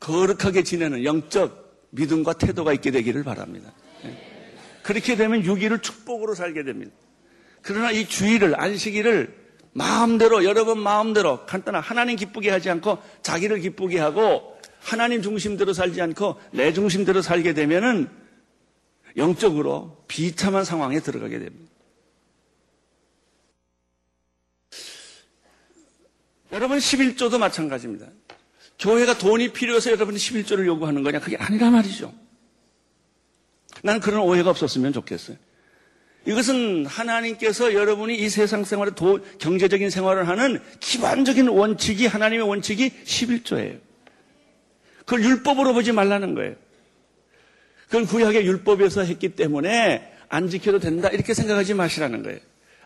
[0.00, 3.72] 거룩하게 지내는 영적 믿음과 태도가 있게 되기를 바랍니다.
[4.90, 6.90] 그렇게 되면 6일을 축복으로 살게 됩니다.
[7.62, 9.32] 그러나 이 주일을, 안식일을
[9.72, 16.40] 마음대로, 여러분 마음대로 간단한 하나님 기쁘게 하지 않고 자기를 기쁘게 하고 하나님 중심대로 살지 않고
[16.52, 18.08] 내 중심대로 살게 되면은
[19.16, 21.70] 영적으로 비참한 상황에 들어가게 됩니다.
[26.50, 28.08] 여러분 11조도 마찬가지입니다.
[28.80, 31.20] 교회가 돈이 필요해서 여러분이 11조를 요구하는 거냐?
[31.20, 32.12] 그게 아니라 말이죠.
[33.82, 35.36] 나는 그런 오해가 없었으면 좋겠어요.
[36.26, 43.80] 이것은 하나님께서 여러분이 이 세상 생활에 도, 경제적인 생활을 하는 기본적인 원칙이 하나님의 원칙이 11조예요.
[45.00, 46.54] 그걸 율법으로 보지 말라는 거예요.
[47.86, 52.38] 그건 구약의 율법에서 했기 때문에 안 지켜도 된다 이렇게 생각하지 마시라는 거예요.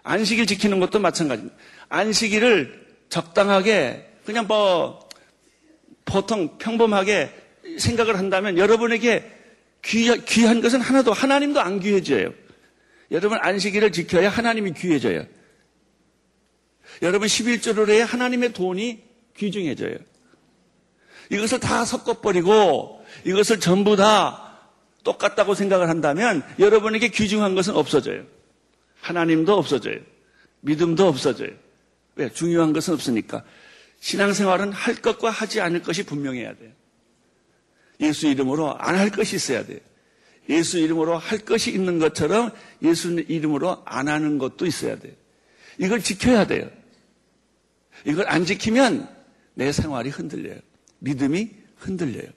[0.02, 1.57] 안식일 지키는 것도 마찬가지입니다.
[1.88, 5.07] 안식일을 적당하게 그냥 뭐
[6.04, 7.30] 보통 평범하게
[7.78, 9.30] 생각을 한다면 여러분에게
[9.85, 12.33] 귀, 귀한 것은 하나도 하나님도 안 귀해져요.
[13.11, 15.27] 여러분 안식일을 지켜야 하나님이 귀해져요.
[17.03, 19.03] 여러분 11조를 해야 하나님의 돈이
[19.37, 19.97] 귀중해져요.
[21.31, 24.59] 이것을 다 섞어버리고 이것을 전부 다
[25.03, 28.25] 똑같다고 생각을 한다면 여러분에게 귀중한 것은 없어져요.
[29.01, 30.01] 하나님도 없어져요.
[30.61, 31.51] 믿음도 없어져요.
[32.16, 32.31] 왜?
[32.31, 33.44] 중요한 것은 없으니까.
[34.01, 36.73] 신앙생활은 할 것과 하지 않을 것이 분명해야 돼요.
[38.00, 39.78] 예수 이름으로 안 할 것이 있어야 돼요.
[40.48, 42.50] 예수 이름으로 할 것이 있는 것처럼
[42.83, 45.12] 예수 이름으로 안 하는 것도 있어야 돼요.
[45.78, 46.70] 이걸 지켜야 돼요.
[48.04, 49.09] 이걸 안 지키면
[49.54, 50.59] 내 생활이 흔들려요.
[50.98, 52.28] 믿음이 흔들려요.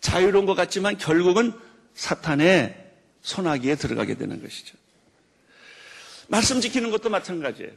[0.00, 1.52] 자유로운 것 같지만 결국은
[1.94, 2.84] 사탄의
[3.22, 4.76] 손아귀에 들어가게 되는 것이죠.
[6.28, 7.72] 말씀 지키는 것도 마찬가지예요.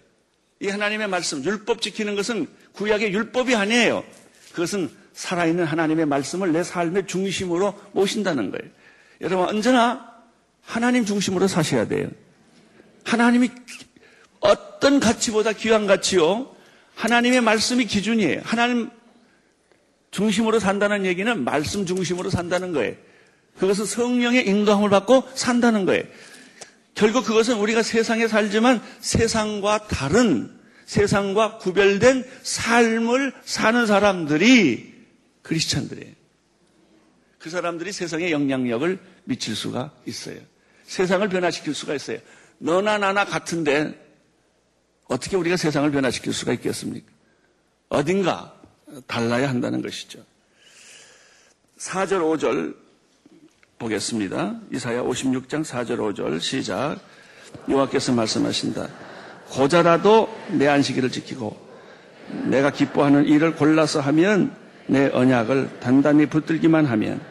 [0.62, 4.04] 이 하나님의 말씀, 율법 지키는 것은 구약의 율법이 아니에요.
[4.52, 4.90] 그것은
[5.20, 8.72] 살아있는 하나님의 말씀을 내 삶의 중심으로 모신다는 거예요.
[9.20, 10.14] 여러분, 언제나
[10.64, 12.08] 하나님 중심으로 사셔야 돼요.
[13.04, 13.52] 하나님이
[14.40, 16.56] 어떤 가치보다 귀한 가치요.
[16.96, 18.42] 하나님의 말씀이 기준이에요.
[18.46, 18.90] 하나님
[20.12, 22.96] 중심으로 산다는 얘기는 말씀 중심으로 산다는 거예요.
[23.58, 26.04] 그것은 성령의 인도함을 받고 산다는 거예요.
[26.96, 30.50] 결국 그것은 우리가 세상에 살지만 세상과 다른
[30.86, 34.99] 세상과 구별된 삶을 사는 사람들이
[35.44, 36.14] 크리스천들이에요.
[37.40, 40.40] 그 사람들이 세상에 영향력을 미칠 수가 있어요.
[40.84, 42.20] 세상을 변화시킬 수가 있어요.
[42.58, 43.98] 너나 나나 같은데
[45.08, 47.12] 어떻게 우리가 세상을 변화시킬 수가 있겠습니까?
[47.88, 48.54] 어딘가
[49.08, 50.24] 달라야 한다는 것이죠.
[51.78, 52.76] 4절, 5절
[53.80, 54.60] 보겠습니다.
[54.74, 57.00] 이사야 56장 4절 5절 시작.
[57.70, 58.90] 여호와께서 말씀하신다.
[59.50, 61.58] 고자라도 내 안식일을 지키고
[62.46, 64.56] 내가 기뻐하는 일을 골라서 하면
[64.90, 67.22] 내 언약을 단단히 붙들기만 하면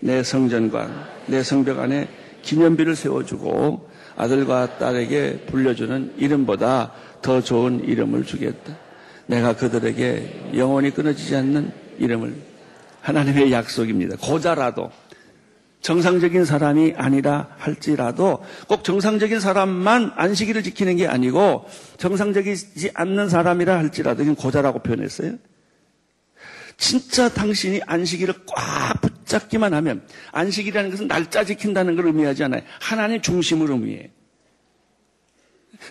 [0.00, 0.92] 내 성전관,
[1.26, 2.08] 내 성벽 안에
[2.42, 6.92] 기념비를 세워주고 아들과 딸에게 불려주는 이름보다
[7.22, 8.76] 더 좋은 이름을 주겠다.
[9.26, 12.34] 내가 그들에게 영원히 끊어지지 않는 이름을
[13.00, 14.16] 하나님의 약속입니다.
[14.20, 14.90] 고자라도
[15.80, 21.64] 정상적인 사람이 아니라 할지라도 꼭 정상적인 사람만 안식일을 지키는 게 아니고
[21.96, 25.34] 정상적이지 않는 사람이라 할지라도 이건 고자라고 표현했어요.
[26.78, 32.62] 진짜 당신이 안식일을 꽉 붙잡기만 하면 안식이라는 것은 날짜 지킨다는 걸 의미하지 않아요.
[32.80, 34.08] 하나님 중심을 의미해요.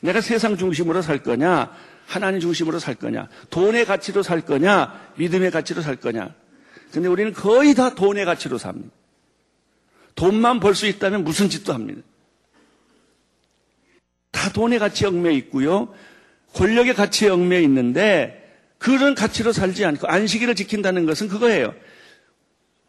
[0.01, 1.71] 내가 세상 중심으로 살 거냐,
[2.05, 6.33] 하나님 중심으로 살 거냐, 돈의 가치로 살 거냐, 믿음의 가치로 살 거냐.
[6.91, 8.89] 근데 우리는 거의 다 돈의 가치로 삽니다.
[10.15, 12.01] 돈만 벌 수 있다면 무슨 짓도 합니다.
[14.31, 15.93] 다 돈의 가치에 얽매 있고요.
[16.53, 18.46] 권력의 가치에 얽매 있는데
[18.77, 21.73] 그런 가치로 살지 않고 안식일을 지킨다는 것은 그거예요.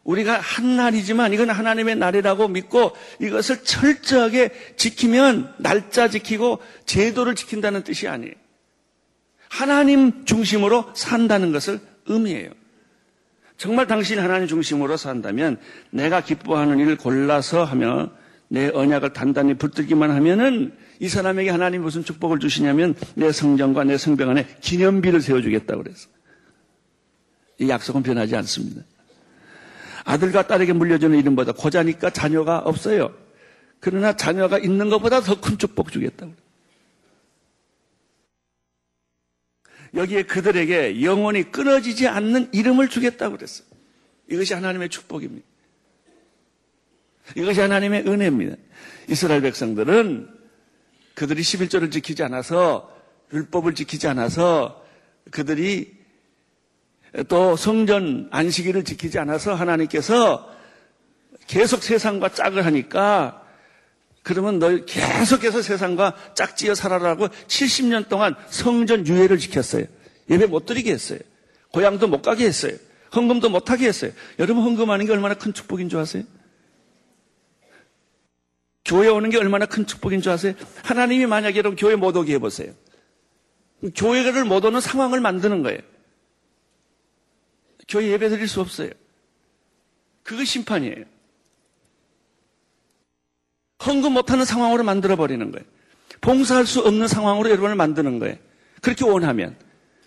[0.04, 8.08] 우리가 한 날이지만 이건 하나님의 날이라고 믿고 이것을 철저하게 지키면 날짜 지키고 제도를 지킨다는 뜻이
[8.08, 8.32] 아니에요.
[9.50, 12.50] 하나님 중심으로 산다는 것을 의미해요.
[13.58, 15.58] 정말 당신이 하나님 중심으로 산다면
[15.90, 18.10] 내가 기뻐하는 일을 골라서 하며
[18.48, 24.28] 내 언약을 단단히 붙들기만 하면은 이 사람에게 하나님 무슨 축복을 주시냐면 내 성전과 내 성벽
[24.28, 26.08] 안에 기념비를 세워주겠다고 그랬어.
[27.58, 28.82] 이 약속은 변하지 않습니다.
[30.04, 33.14] 아들과 딸에게 물려주는 이름보다 고자니까 자녀가 없어요.
[33.80, 36.32] 그러나 자녀가 있는 것보다 더 큰 축복 주겠다고.
[39.94, 43.66] 여기에 그들에게 영원히 끊어지지 않는 이름을 주겠다고 그랬어요.
[44.30, 45.46] 이것이 하나님의 축복입니다.
[47.36, 48.56] 이것이 하나님의 은혜입니다.
[49.08, 50.37] 이스라엘 백성들은
[51.18, 52.96] 그들이 11조를 지키지 않아서
[53.32, 54.84] 율법을 지키지 않아서
[55.32, 55.92] 그들이
[57.26, 60.48] 또 성전 안식일을 지키지 않아서 하나님께서
[61.48, 63.42] 계속 세상과 짝을 하니까
[64.22, 69.86] 그러면 너 계속해서 세상과 짝지어 살아라고 70년 동안 성전 유예를 지켰어요.
[70.30, 71.18] 예배 못 드리게 했어요.
[71.72, 72.76] 고향도 못 가게 했어요.
[73.16, 74.12] 헌금도 못 하게 했어요.
[74.38, 76.22] 여러분 헌금하는 게 얼마나 큰 축복인 줄 아세요?
[78.88, 80.54] 교회 오는 게 얼마나 큰 축복인 줄 아세요?
[80.82, 82.72] 하나님이 만약에 여러분 교회 못 오게 해보세요.
[83.94, 85.78] 교회를 못 오는 상황을 만드는 거예요.
[87.86, 88.90] 교회 예배 드릴 수 없어요.
[90.22, 91.04] 그거 심판이에요.
[93.84, 95.66] 헌금 못하는 상황으로 만들어버리는 거예요.
[96.22, 98.36] 봉사할 수 없는 상황으로 여러분을 만드는 거예요.
[98.80, 99.56] 그렇게 원하면.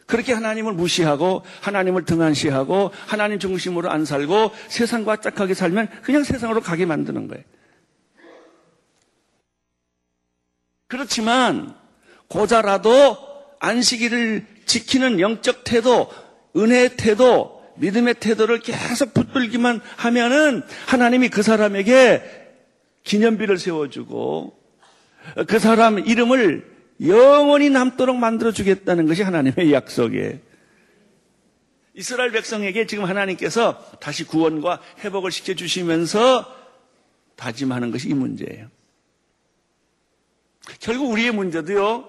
[0.07, 6.85] 그렇게 하나님을 무시하고 하나님을 등한시하고 하나님 중심으로 안 살고 세상과 짝하게 살면 그냥 세상으로 가게
[6.85, 7.43] 만드는 거예요.
[10.91, 11.73] 그렇지만
[12.27, 13.17] 고자라도
[13.59, 16.09] 안식일을 지키는 영적 태도,
[16.53, 22.21] 은혜의 태도, 믿음의 태도를 계속 붙들기만 하면은 하나님이 그 사람에게
[23.05, 24.59] 기념비를 세워주고
[25.47, 26.69] 그 사람 이름을
[27.07, 30.39] 영원히 남도록 만들어주겠다는 것이 하나님의 약속이에요.
[31.93, 36.53] 이스라엘 백성에게 지금 하나님께서 다시 구원과 회복을 시켜주시면서
[37.37, 38.67] 다짐하는 것이 이 문제예요.
[40.79, 42.07] 결국 우리의 문제도요,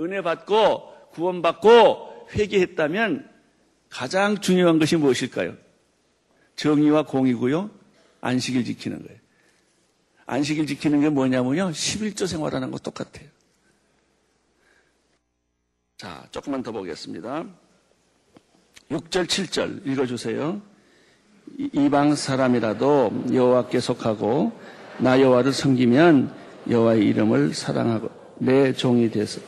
[0.00, 3.30] 은혜 받고 구원받고 회개했다면
[3.88, 5.56] 가장 중요한 것이 무엇일까요?
[6.56, 7.70] 정의와 공이고요,
[8.20, 9.18] 안식일 지키는 거예요.
[10.26, 13.28] 안식일 지키는 게 뭐냐면요, 11조 생활하는 거 똑같아요.
[15.96, 17.46] 자, 조금만 더 보겠습니다.
[18.90, 20.60] 6절, 7절 읽어주세요.
[21.56, 24.52] 이방 사람이라도 여호와께 속하고
[24.98, 29.40] 나 여호와를 섬기면 여호와의 이름을 사랑하고 내 종이 돼서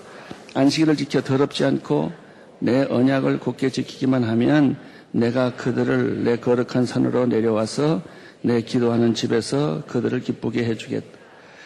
[0.54, 2.12] 안식일을 지켜 더럽지 않고
[2.58, 4.76] 내 언약을 굳게 지키기만 하면
[5.12, 8.02] 내가 그들을 내 거룩한 산으로 내려와서
[8.42, 11.18] 내 기도하는 집에서 그들을 기쁘게 해주겠다.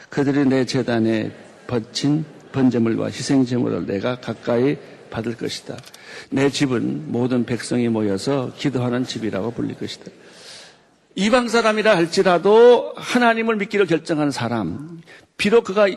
[0.08, 1.30] 그들이 내 재단에
[1.66, 4.76] 버친 번제물과 희생제물을 내가 가까이
[5.10, 5.76] 받을 것이다.
[6.30, 10.10] 내 집은 모든 백성이 모여서 기도하는 집이라고 불릴 것이다.
[11.16, 15.00] 이방 사람이라 할지라도 하나님을 믿기로 결정한 사람,
[15.40, 15.88] 비록 그가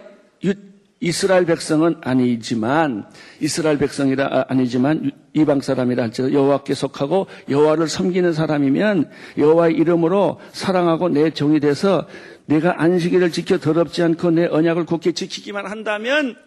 [1.01, 3.09] 이스라엘 백성은 아니지만
[3.41, 11.09] 이스라엘 백성이라 아, 아니지만 이방 사람이라 할지라도 여호와께 속하고 여호와를 섬기는 사람이면 여호와의 이름으로 사랑하고
[11.09, 12.07] 내 종이 돼서
[12.45, 16.37] 내가 안식일을 지켜 더럽지 않고 내 언약을 굳게 지키기만 한다면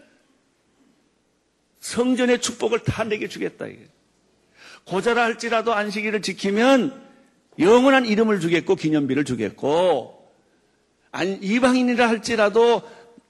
[1.80, 3.66] 성전의 축복을 다 내게 주겠다.
[4.86, 6.99] 고자라 할지라도 안식일을 지키면
[7.59, 10.16] 영원한 이름을 주겠고 기념비를 주겠고
[11.25, 12.83] 이방인이라 할지라도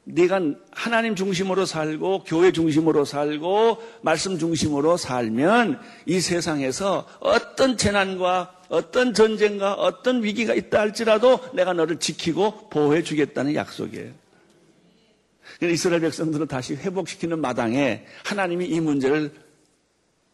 [0.09, 9.14] 네가 하나님 중심으로 살고 교회 중심으로 살고 말씀 중심으로 살면 이 세상에서 어떤 재난과 어떤
[9.14, 14.12] 전쟁과 어떤 위기가 있다 할지라도 내가 너를 지키고 보호해 주겠다는 약속이에요.
[15.62, 19.32] 이스라엘 백성들은 다시 회복시키는 마당에 하나님이 이 문제를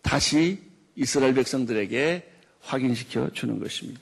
[0.03, 0.59] 다시
[0.97, 2.31] 이스라엘 백성들에게
[2.61, 4.01] 확인시켜 주는 것입니다.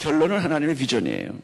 [0.00, 1.38] 결론은 하나님의 비전이에요.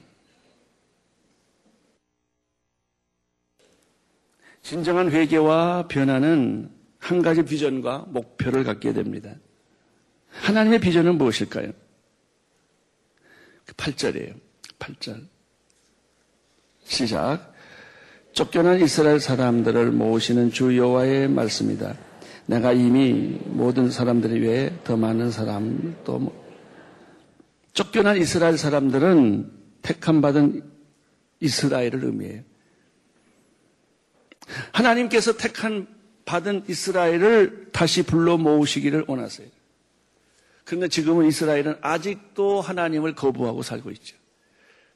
[4.63, 9.35] 진정한 회개와 변화는 한 가지 비전과 목표를 갖게 됩니다.
[10.31, 11.71] 하나님의 비전은 무엇일까요?
[13.77, 14.35] 8절이에요.
[14.79, 15.27] 8절.
[16.85, 17.53] 시작.
[18.33, 21.95] 쫓겨난 이스라엘 사람들을 모으시는 주 여호와의 말씀이다.
[22.47, 26.46] 내가 이미 모든 사람들 이 외에 더 많은 사람 또뭐
[27.77, 29.53] 쫓겨난 이스라엘 사람들은
[29.83, 30.63] 택함 받은
[31.41, 32.43] 이스라엘을 의미해요.
[34.73, 35.87] 하나님께서 택한
[36.25, 39.49] 받은 이스라엘을 다시 불러 모으시기를 원하세요.
[40.65, 44.17] 그런데 지금은 이스라엘은 아직도 하나님을 거부하고 살고 있죠.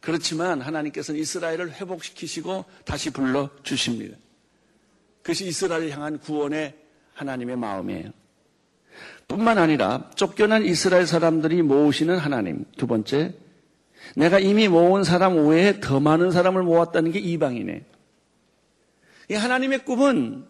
[0.00, 4.16] 그렇지만 하나님께서는 이스라엘을 회복시키시고 다시 불러 주십니다.
[5.20, 6.74] 그것이 이스라엘을 향한 구원의
[7.12, 8.19] 하나님의 마음이에요.
[9.30, 12.64] 뿐만 아니라 쫓겨난 이스라엘 사람들이 모으시는 하나님.
[12.76, 13.34] 두 번째,
[14.16, 17.84] 내가 이미 모은 사람 외에 더 많은 사람을 모았다는 게 이방이네.
[19.30, 20.46] 이 하나님의 꿈은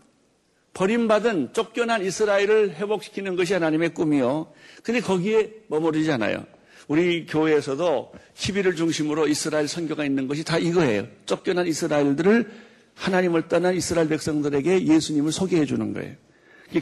[0.72, 4.50] 버림받은 쫓겨난 이스라엘을 회복시키는 것이 하나님의 꿈이요.
[4.82, 6.46] 근데 거기에 머무르지 않아요.
[6.88, 11.06] 우리 교회에서도 10일을 중심으로 이스라엘 선교가 있는 것이 다 이거예요.
[11.26, 12.50] 쫓겨난 이스라엘들을
[12.94, 16.14] 하나님을 떠난 이스라엘 백성들에게 예수님을 소개해 주는 거예요.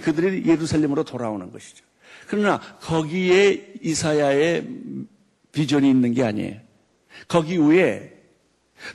[0.01, 1.88] 그들이 예루살렘으로 돌아오는 것이죠.
[2.29, 4.67] 그러나 거기에 이사야의
[5.53, 6.61] 비전이 있는 게 아니에요.
[7.27, 8.15] 거기 위에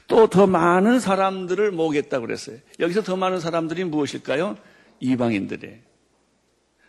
[0.07, 2.57] 또 더 많은 사람들을 모으겠다고 그랬어요.
[2.79, 4.57] 여기서 더 많은 사람들이 무엇일까요?
[4.99, 5.77] 이방인들이에요.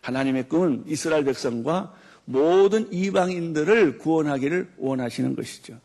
[0.01, 1.93] 하나님의 꿈은 이스라엘 백성과
[2.25, 5.79] 모든 이방인들을 구원하기를 원하시는 것이죠.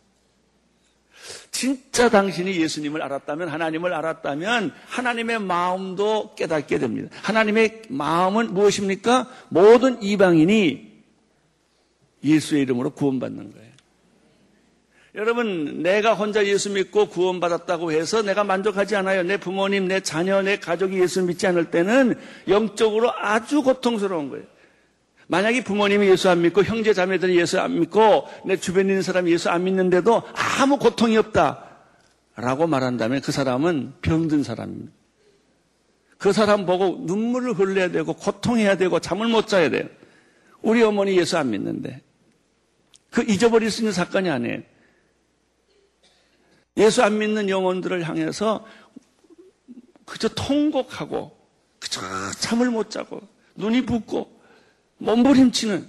[1.51, 7.11] 진짜 당신이 예수님을 알았다면, 하나님을 알았다면, 하나님의 마음도 깨닫게 됩니다.
[7.23, 9.29] 하나님의 마음은 무엇입니까?
[9.49, 10.91] 모든 이방인이
[12.25, 13.71] 예수의 이름으로 구원받는 거예요.
[15.17, 19.25] 여러분, 내가 혼자 예수 믿고 구원받았다고 해서 내가 만족하지 않아요.
[19.25, 22.15] 내 부모님, 내 자녀, 내 가족이 예수 믿지 않을 때는
[22.47, 24.45] 영적으로 아주 고통스러운 거예요.
[25.31, 29.49] 만약에 부모님이 예수 안 믿고 형제 자매들이 예수 안 믿고 내 주변에 있는 사람이 예수
[29.49, 31.67] 안 믿는데도 아무 고통이 없다.
[32.35, 34.93] 라고 말한다면 그 사람은 병든 사람입니다.
[36.19, 39.85] 그 사람 보고 눈물을 흘려야 되고 고통해야 되고 잠을 못 자야 돼요.
[40.63, 42.03] 우리 어머니 예수 안 믿는데.
[43.11, 44.63] 그 잊어버릴 수 있는 사건이 아니에요.
[46.79, 48.67] 예수 안 믿는 영혼들을 향해서
[50.05, 51.37] 그저 통곡하고
[51.79, 52.01] 그저
[52.41, 53.21] 잠을 못 자고
[53.55, 54.40] 눈이 붓고
[55.01, 55.87] 몸부림치는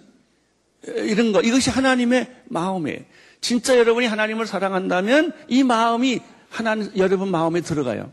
[0.88, 2.99] 이런 거 이것이 하나님의 마음이에요.
[3.39, 8.12] 진짜 여러분이 하나님을 사랑한다면 이 마음이 하나님 여러분 마음에 들어가요.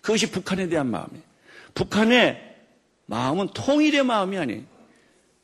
[0.00, 1.22] 그것이 북한에 대한 마음이에요.
[1.74, 2.56] 북한의
[3.06, 4.62] 마음은 통일의 마음이 아니에요.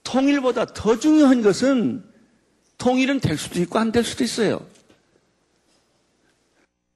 [0.04, 2.04] 통일보다 더 중요한 것은
[2.78, 4.64] 통일은 될 수도 있고 안 될 수도 있어요.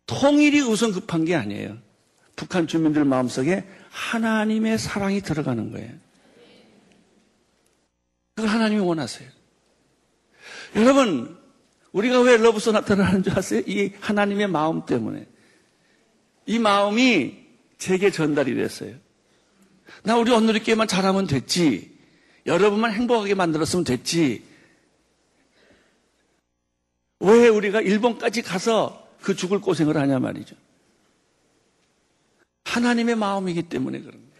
[0.07, 1.79] 통일이 우선 급한 게 아니에요.
[2.37, 5.91] 북한 주민들 마음속에 하나님의 사랑이 들어가는 거예요.
[8.35, 9.29] 그걸 하나님이 원하세요.
[10.77, 11.39] 여러분,
[11.93, 13.63] 우리가 왜 러브서 나타나는 줄 아세요?
[13.67, 15.27] 이 하나님의 마음 때문에.
[16.47, 17.43] 이 마음이
[17.79, 18.97] 제게 전달이 됐어요.
[20.03, 21.93] 나 우리 오늘리께만 잘하면 됐지.
[22.47, 24.45] 여러분만 행복하게 만들었으면 됐지.
[27.21, 30.57] 왜 우리가 일본까지 가서 그 죽을 고생을 하냐 말이죠.
[32.65, 34.32] 하나님의 마음이기 때문에 그런 거예요.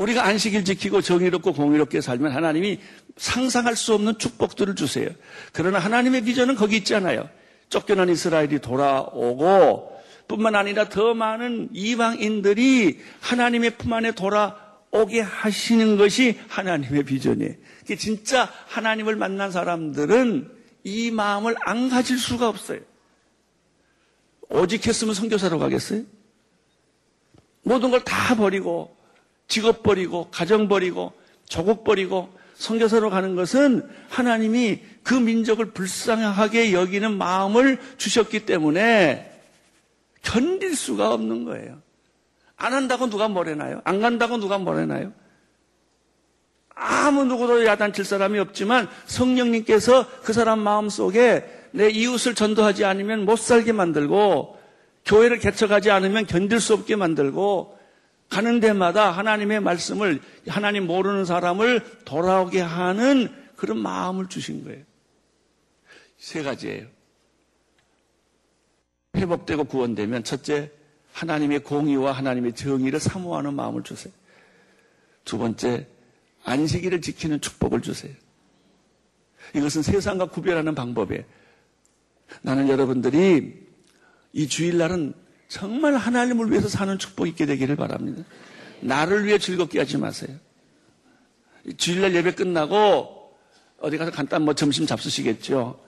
[0.00, 2.80] 우리가 안식일 지키고 정의롭고 공의롭게 살면 하나님이
[3.18, 5.10] 상상할 수 없는 축복들을 주세요.
[5.52, 7.28] 그러나 하나님의 비전은 거기 있잖아요.
[7.68, 17.02] 쫓겨난 이스라엘이 돌아오고 뿐만 아니라 더 많은 이방인들이 하나님의 품 안에 돌아오게 하시는 것이 하나님의
[17.02, 17.54] 비전이에요.
[17.98, 20.50] 진짜 하나님을 만난 사람들은
[20.84, 22.80] 이 마음을 안 가질 수가 없어요.
[24.48, 26.04] 오직 했으면 선교사로 가겠어요?
[27.62, 28.96] 모든 걸 다 버리고
[29.50, 31.12] 직업 버리고 가정 버리고
[31.46, 39.40] 조국 버리고 선교사로 가는 것은 하나님이 그 민족을 불쌍하게 여기는 마음을 주셨기 때문에
[40.22, 41.82] 견딜 수가 없는 거예요.
[42.56, 43.80] 안 한다고 누가 뭐래나요?
[43.84, 45.12] 안 간다고 누가 뭐래나요?
[46.74, 53.38] 아무 누구도 야단칠 사람이 없지만 성령님께서 그 사람 마음 속에 내 이웃을 전도하지 않으면 못
[53.38, 54.58] 살게 만들고
[55.06, 57.79] 교회를 개척하지 않으면 견딜 수 없게 만들고
[58.30, 64.82] 가는 데마다 하나님의 말씀을 하나님 모르는 사람을 돌아오게 하는 그런 마음을 주신 거예요.
[66.16, 66.86] 세 가지예요.
[69.16, 70.70] 회복되고 구원되면 첫째
[71.12, 74.14] 하나님의 공의와 하나님의 정의를 사모하는 마음을 주세요.
[75.24, 75.88] 두 번째
[76.44, 78.14] 안식일을 지키는 축복을 주세요.
[79.56, 81.24] 이것은 세상과 구별하는 방법이에요.
[82.42, 83.66] 나는 여러분들이
[84.32, 85.14] 이 주일날은
[85.50, 88.22] 정말 하나님을 위해서 사는 축복이 있게 되기를 바랍니다.
[88.80, 90.36] 나를 위해 즐겁게 하지 마세요.
[91.76, 93.36] 주일날 예배 끝나고
[93.80, 95.78] 어디 가서 간단 뭐 점심 잡수시겠죠.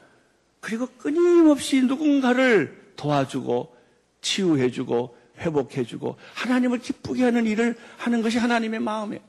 [0.58, 3.74] 그리고 끊임없이 누군가를 도와주고
[4.20, 9.22] 치유해주고 회복해주고 하나님을 기쁘게 하는 일을 하는 것이 하나님의 마음이에요.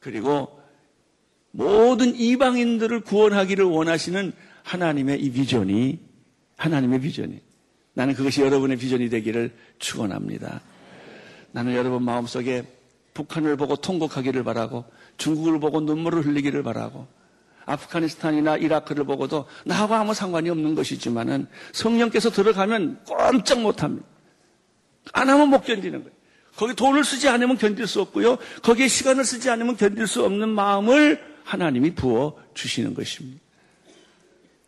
[0.00, 0.60] 그리고
[1.52, 4.32] 모든 이방인들을 구원하기를 원하시는
[4.64, 6.00] 하나님의 이 비전이
[6.56, 7.46] 하나님의 비전이
[7.96, 10.60] 나는 그것이 여러분의 비전이 되기를 축원합니다.
[11.52, 12.64] 나는 여러분 마음속에
[13.14, 14.84] 북한을 보고 통곡하기를 바라고
[15.16, 17.06] 중국을 보고 눈물을 흘리기를 바라고
[17.64, 24.06] 아프가니스탄이나 이라크를 보고도 나하고 아무 상관이 없는 것이지만은 성령께서 들어가면 꼼짝 못합니다.
[25.14, 26.16] 안 하면 못 견디는 거예요.
[26.54, 28.36] 거기 돈을 쓰지 않으면 견딜 수 없고요.
[28.62, 33.40] 거기에 시간을 쓰지 않으면 견딜 수 없는 마음을 하나님이 부어 주시는 것입니다.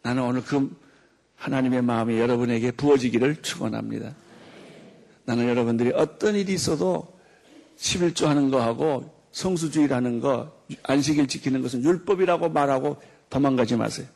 [0.02, 0.74] 나는 오늘 그
[1.38, 4.14] 하나님의 마음이 여러분에게 부어지기를 축원합니다.
[5.24, 7.16] 나는 여러분들이 어떤 일이 있어도
[7.78, 14.06] 11조 하는 거하고 성수주의라는 거, 안식일 지키는 것은 율법이라고 말하고 도망가지 마세요.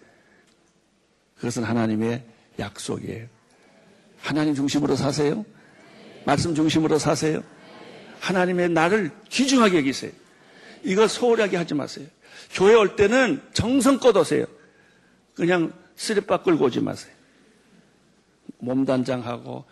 [1.37, 2.25] 그것은 하나님의
[2.59, 3.27] 약속이에요.
[4.21, 5.45] 하나님 중심으로 사세요.
[6.25, 7.43] 말씀 중심으로 사세요.
[8.21, 10.13] 하나님의 나를 귀중하게 여기세요.
[10.85, 12.07] 이거 소홀하게 하지 마세요.
[12.53, 14.47] 교회 올 때는 정성껏 오세요.
[15.35, 17.12] 그냥 쓰레빠 끌고 오지 마세요.
[18.63, 19.65] 몸단장하고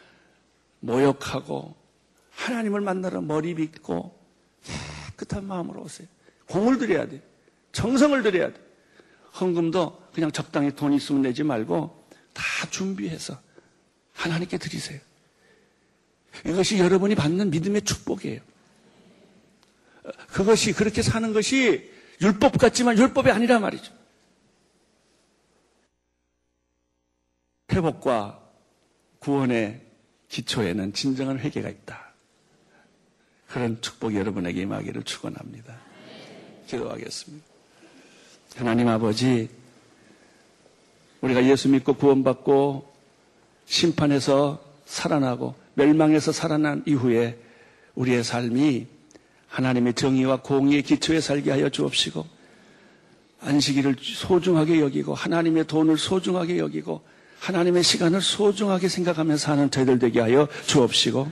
[0.80, 1.74] 모욕하고
[2.32, 4.18] 하나님을 만나러 머리 빗고
[5.20, 6.08] 깨끗한 마음으로 오세요.
[6.46, 7.22] 공을 들여야 돼.
[7.72, 8.60] 정성을 들여야 돼.
[9.40, 13.38] 헌금도 그냥 적당히 돈 있으면 내지 말고 다 준비해서
[14.14, 15.00] 하나님께 드리세요.
[16.44, 18.40] 이것이 여러분이 받는 믿음의 축복이에요.
[20.28, 23.92] 그것이 그렇게 사는 것이 율법 같지만 율법이 아니라 말이죠.
[27.72, 28.49] 회복과
[29.20, 29.80] 구원의
[30.28, 32.12] 기초에는 진정한 회개가 있다.
[33.48, 35.76] 그런 축복이 여러분에게 임하기를 축원합니다.
[36.66, 37.44] 기도하겠습니다.
[38.56, 39.48] 하나님 아버지,
[41.20, 42.90] 우리가 예수 믿고 구원받고
[43.66, 47.38] 심판에서 살아나고 멸망에서 살아난 이후에
[47.94, 48.86] 우리의 삶이
[49.48, 52.26] 하나님의 정의와 공의의 기초에 살게 하여 주옵시고
[53.40, 57.02] 안식일을 소중하게 여기고 하나님의 돈을 소중하게 여기고
[57.40, 61.30] 하나님의 시간을 소중하게 생각하며 사는 저희들 되게 하여 주옵시고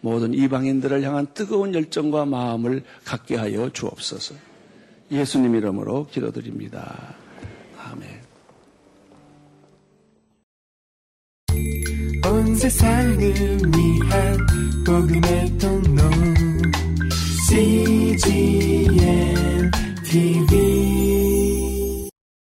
[0.00, 4.34] 모든 이방인들을 향한 뜨거운 열정과 마음을 갖게 하여 주옵소서.
[5.10, 7.14] 예수님 이름으로 기도드립니다.
[7.78, 8.22] 아멘.
[12.24, 14.46] 온 세상을 위한
[14.86, 16.02] 복음의 통로
[17.48, 18.90] CGM
[20.04, 21.21] TV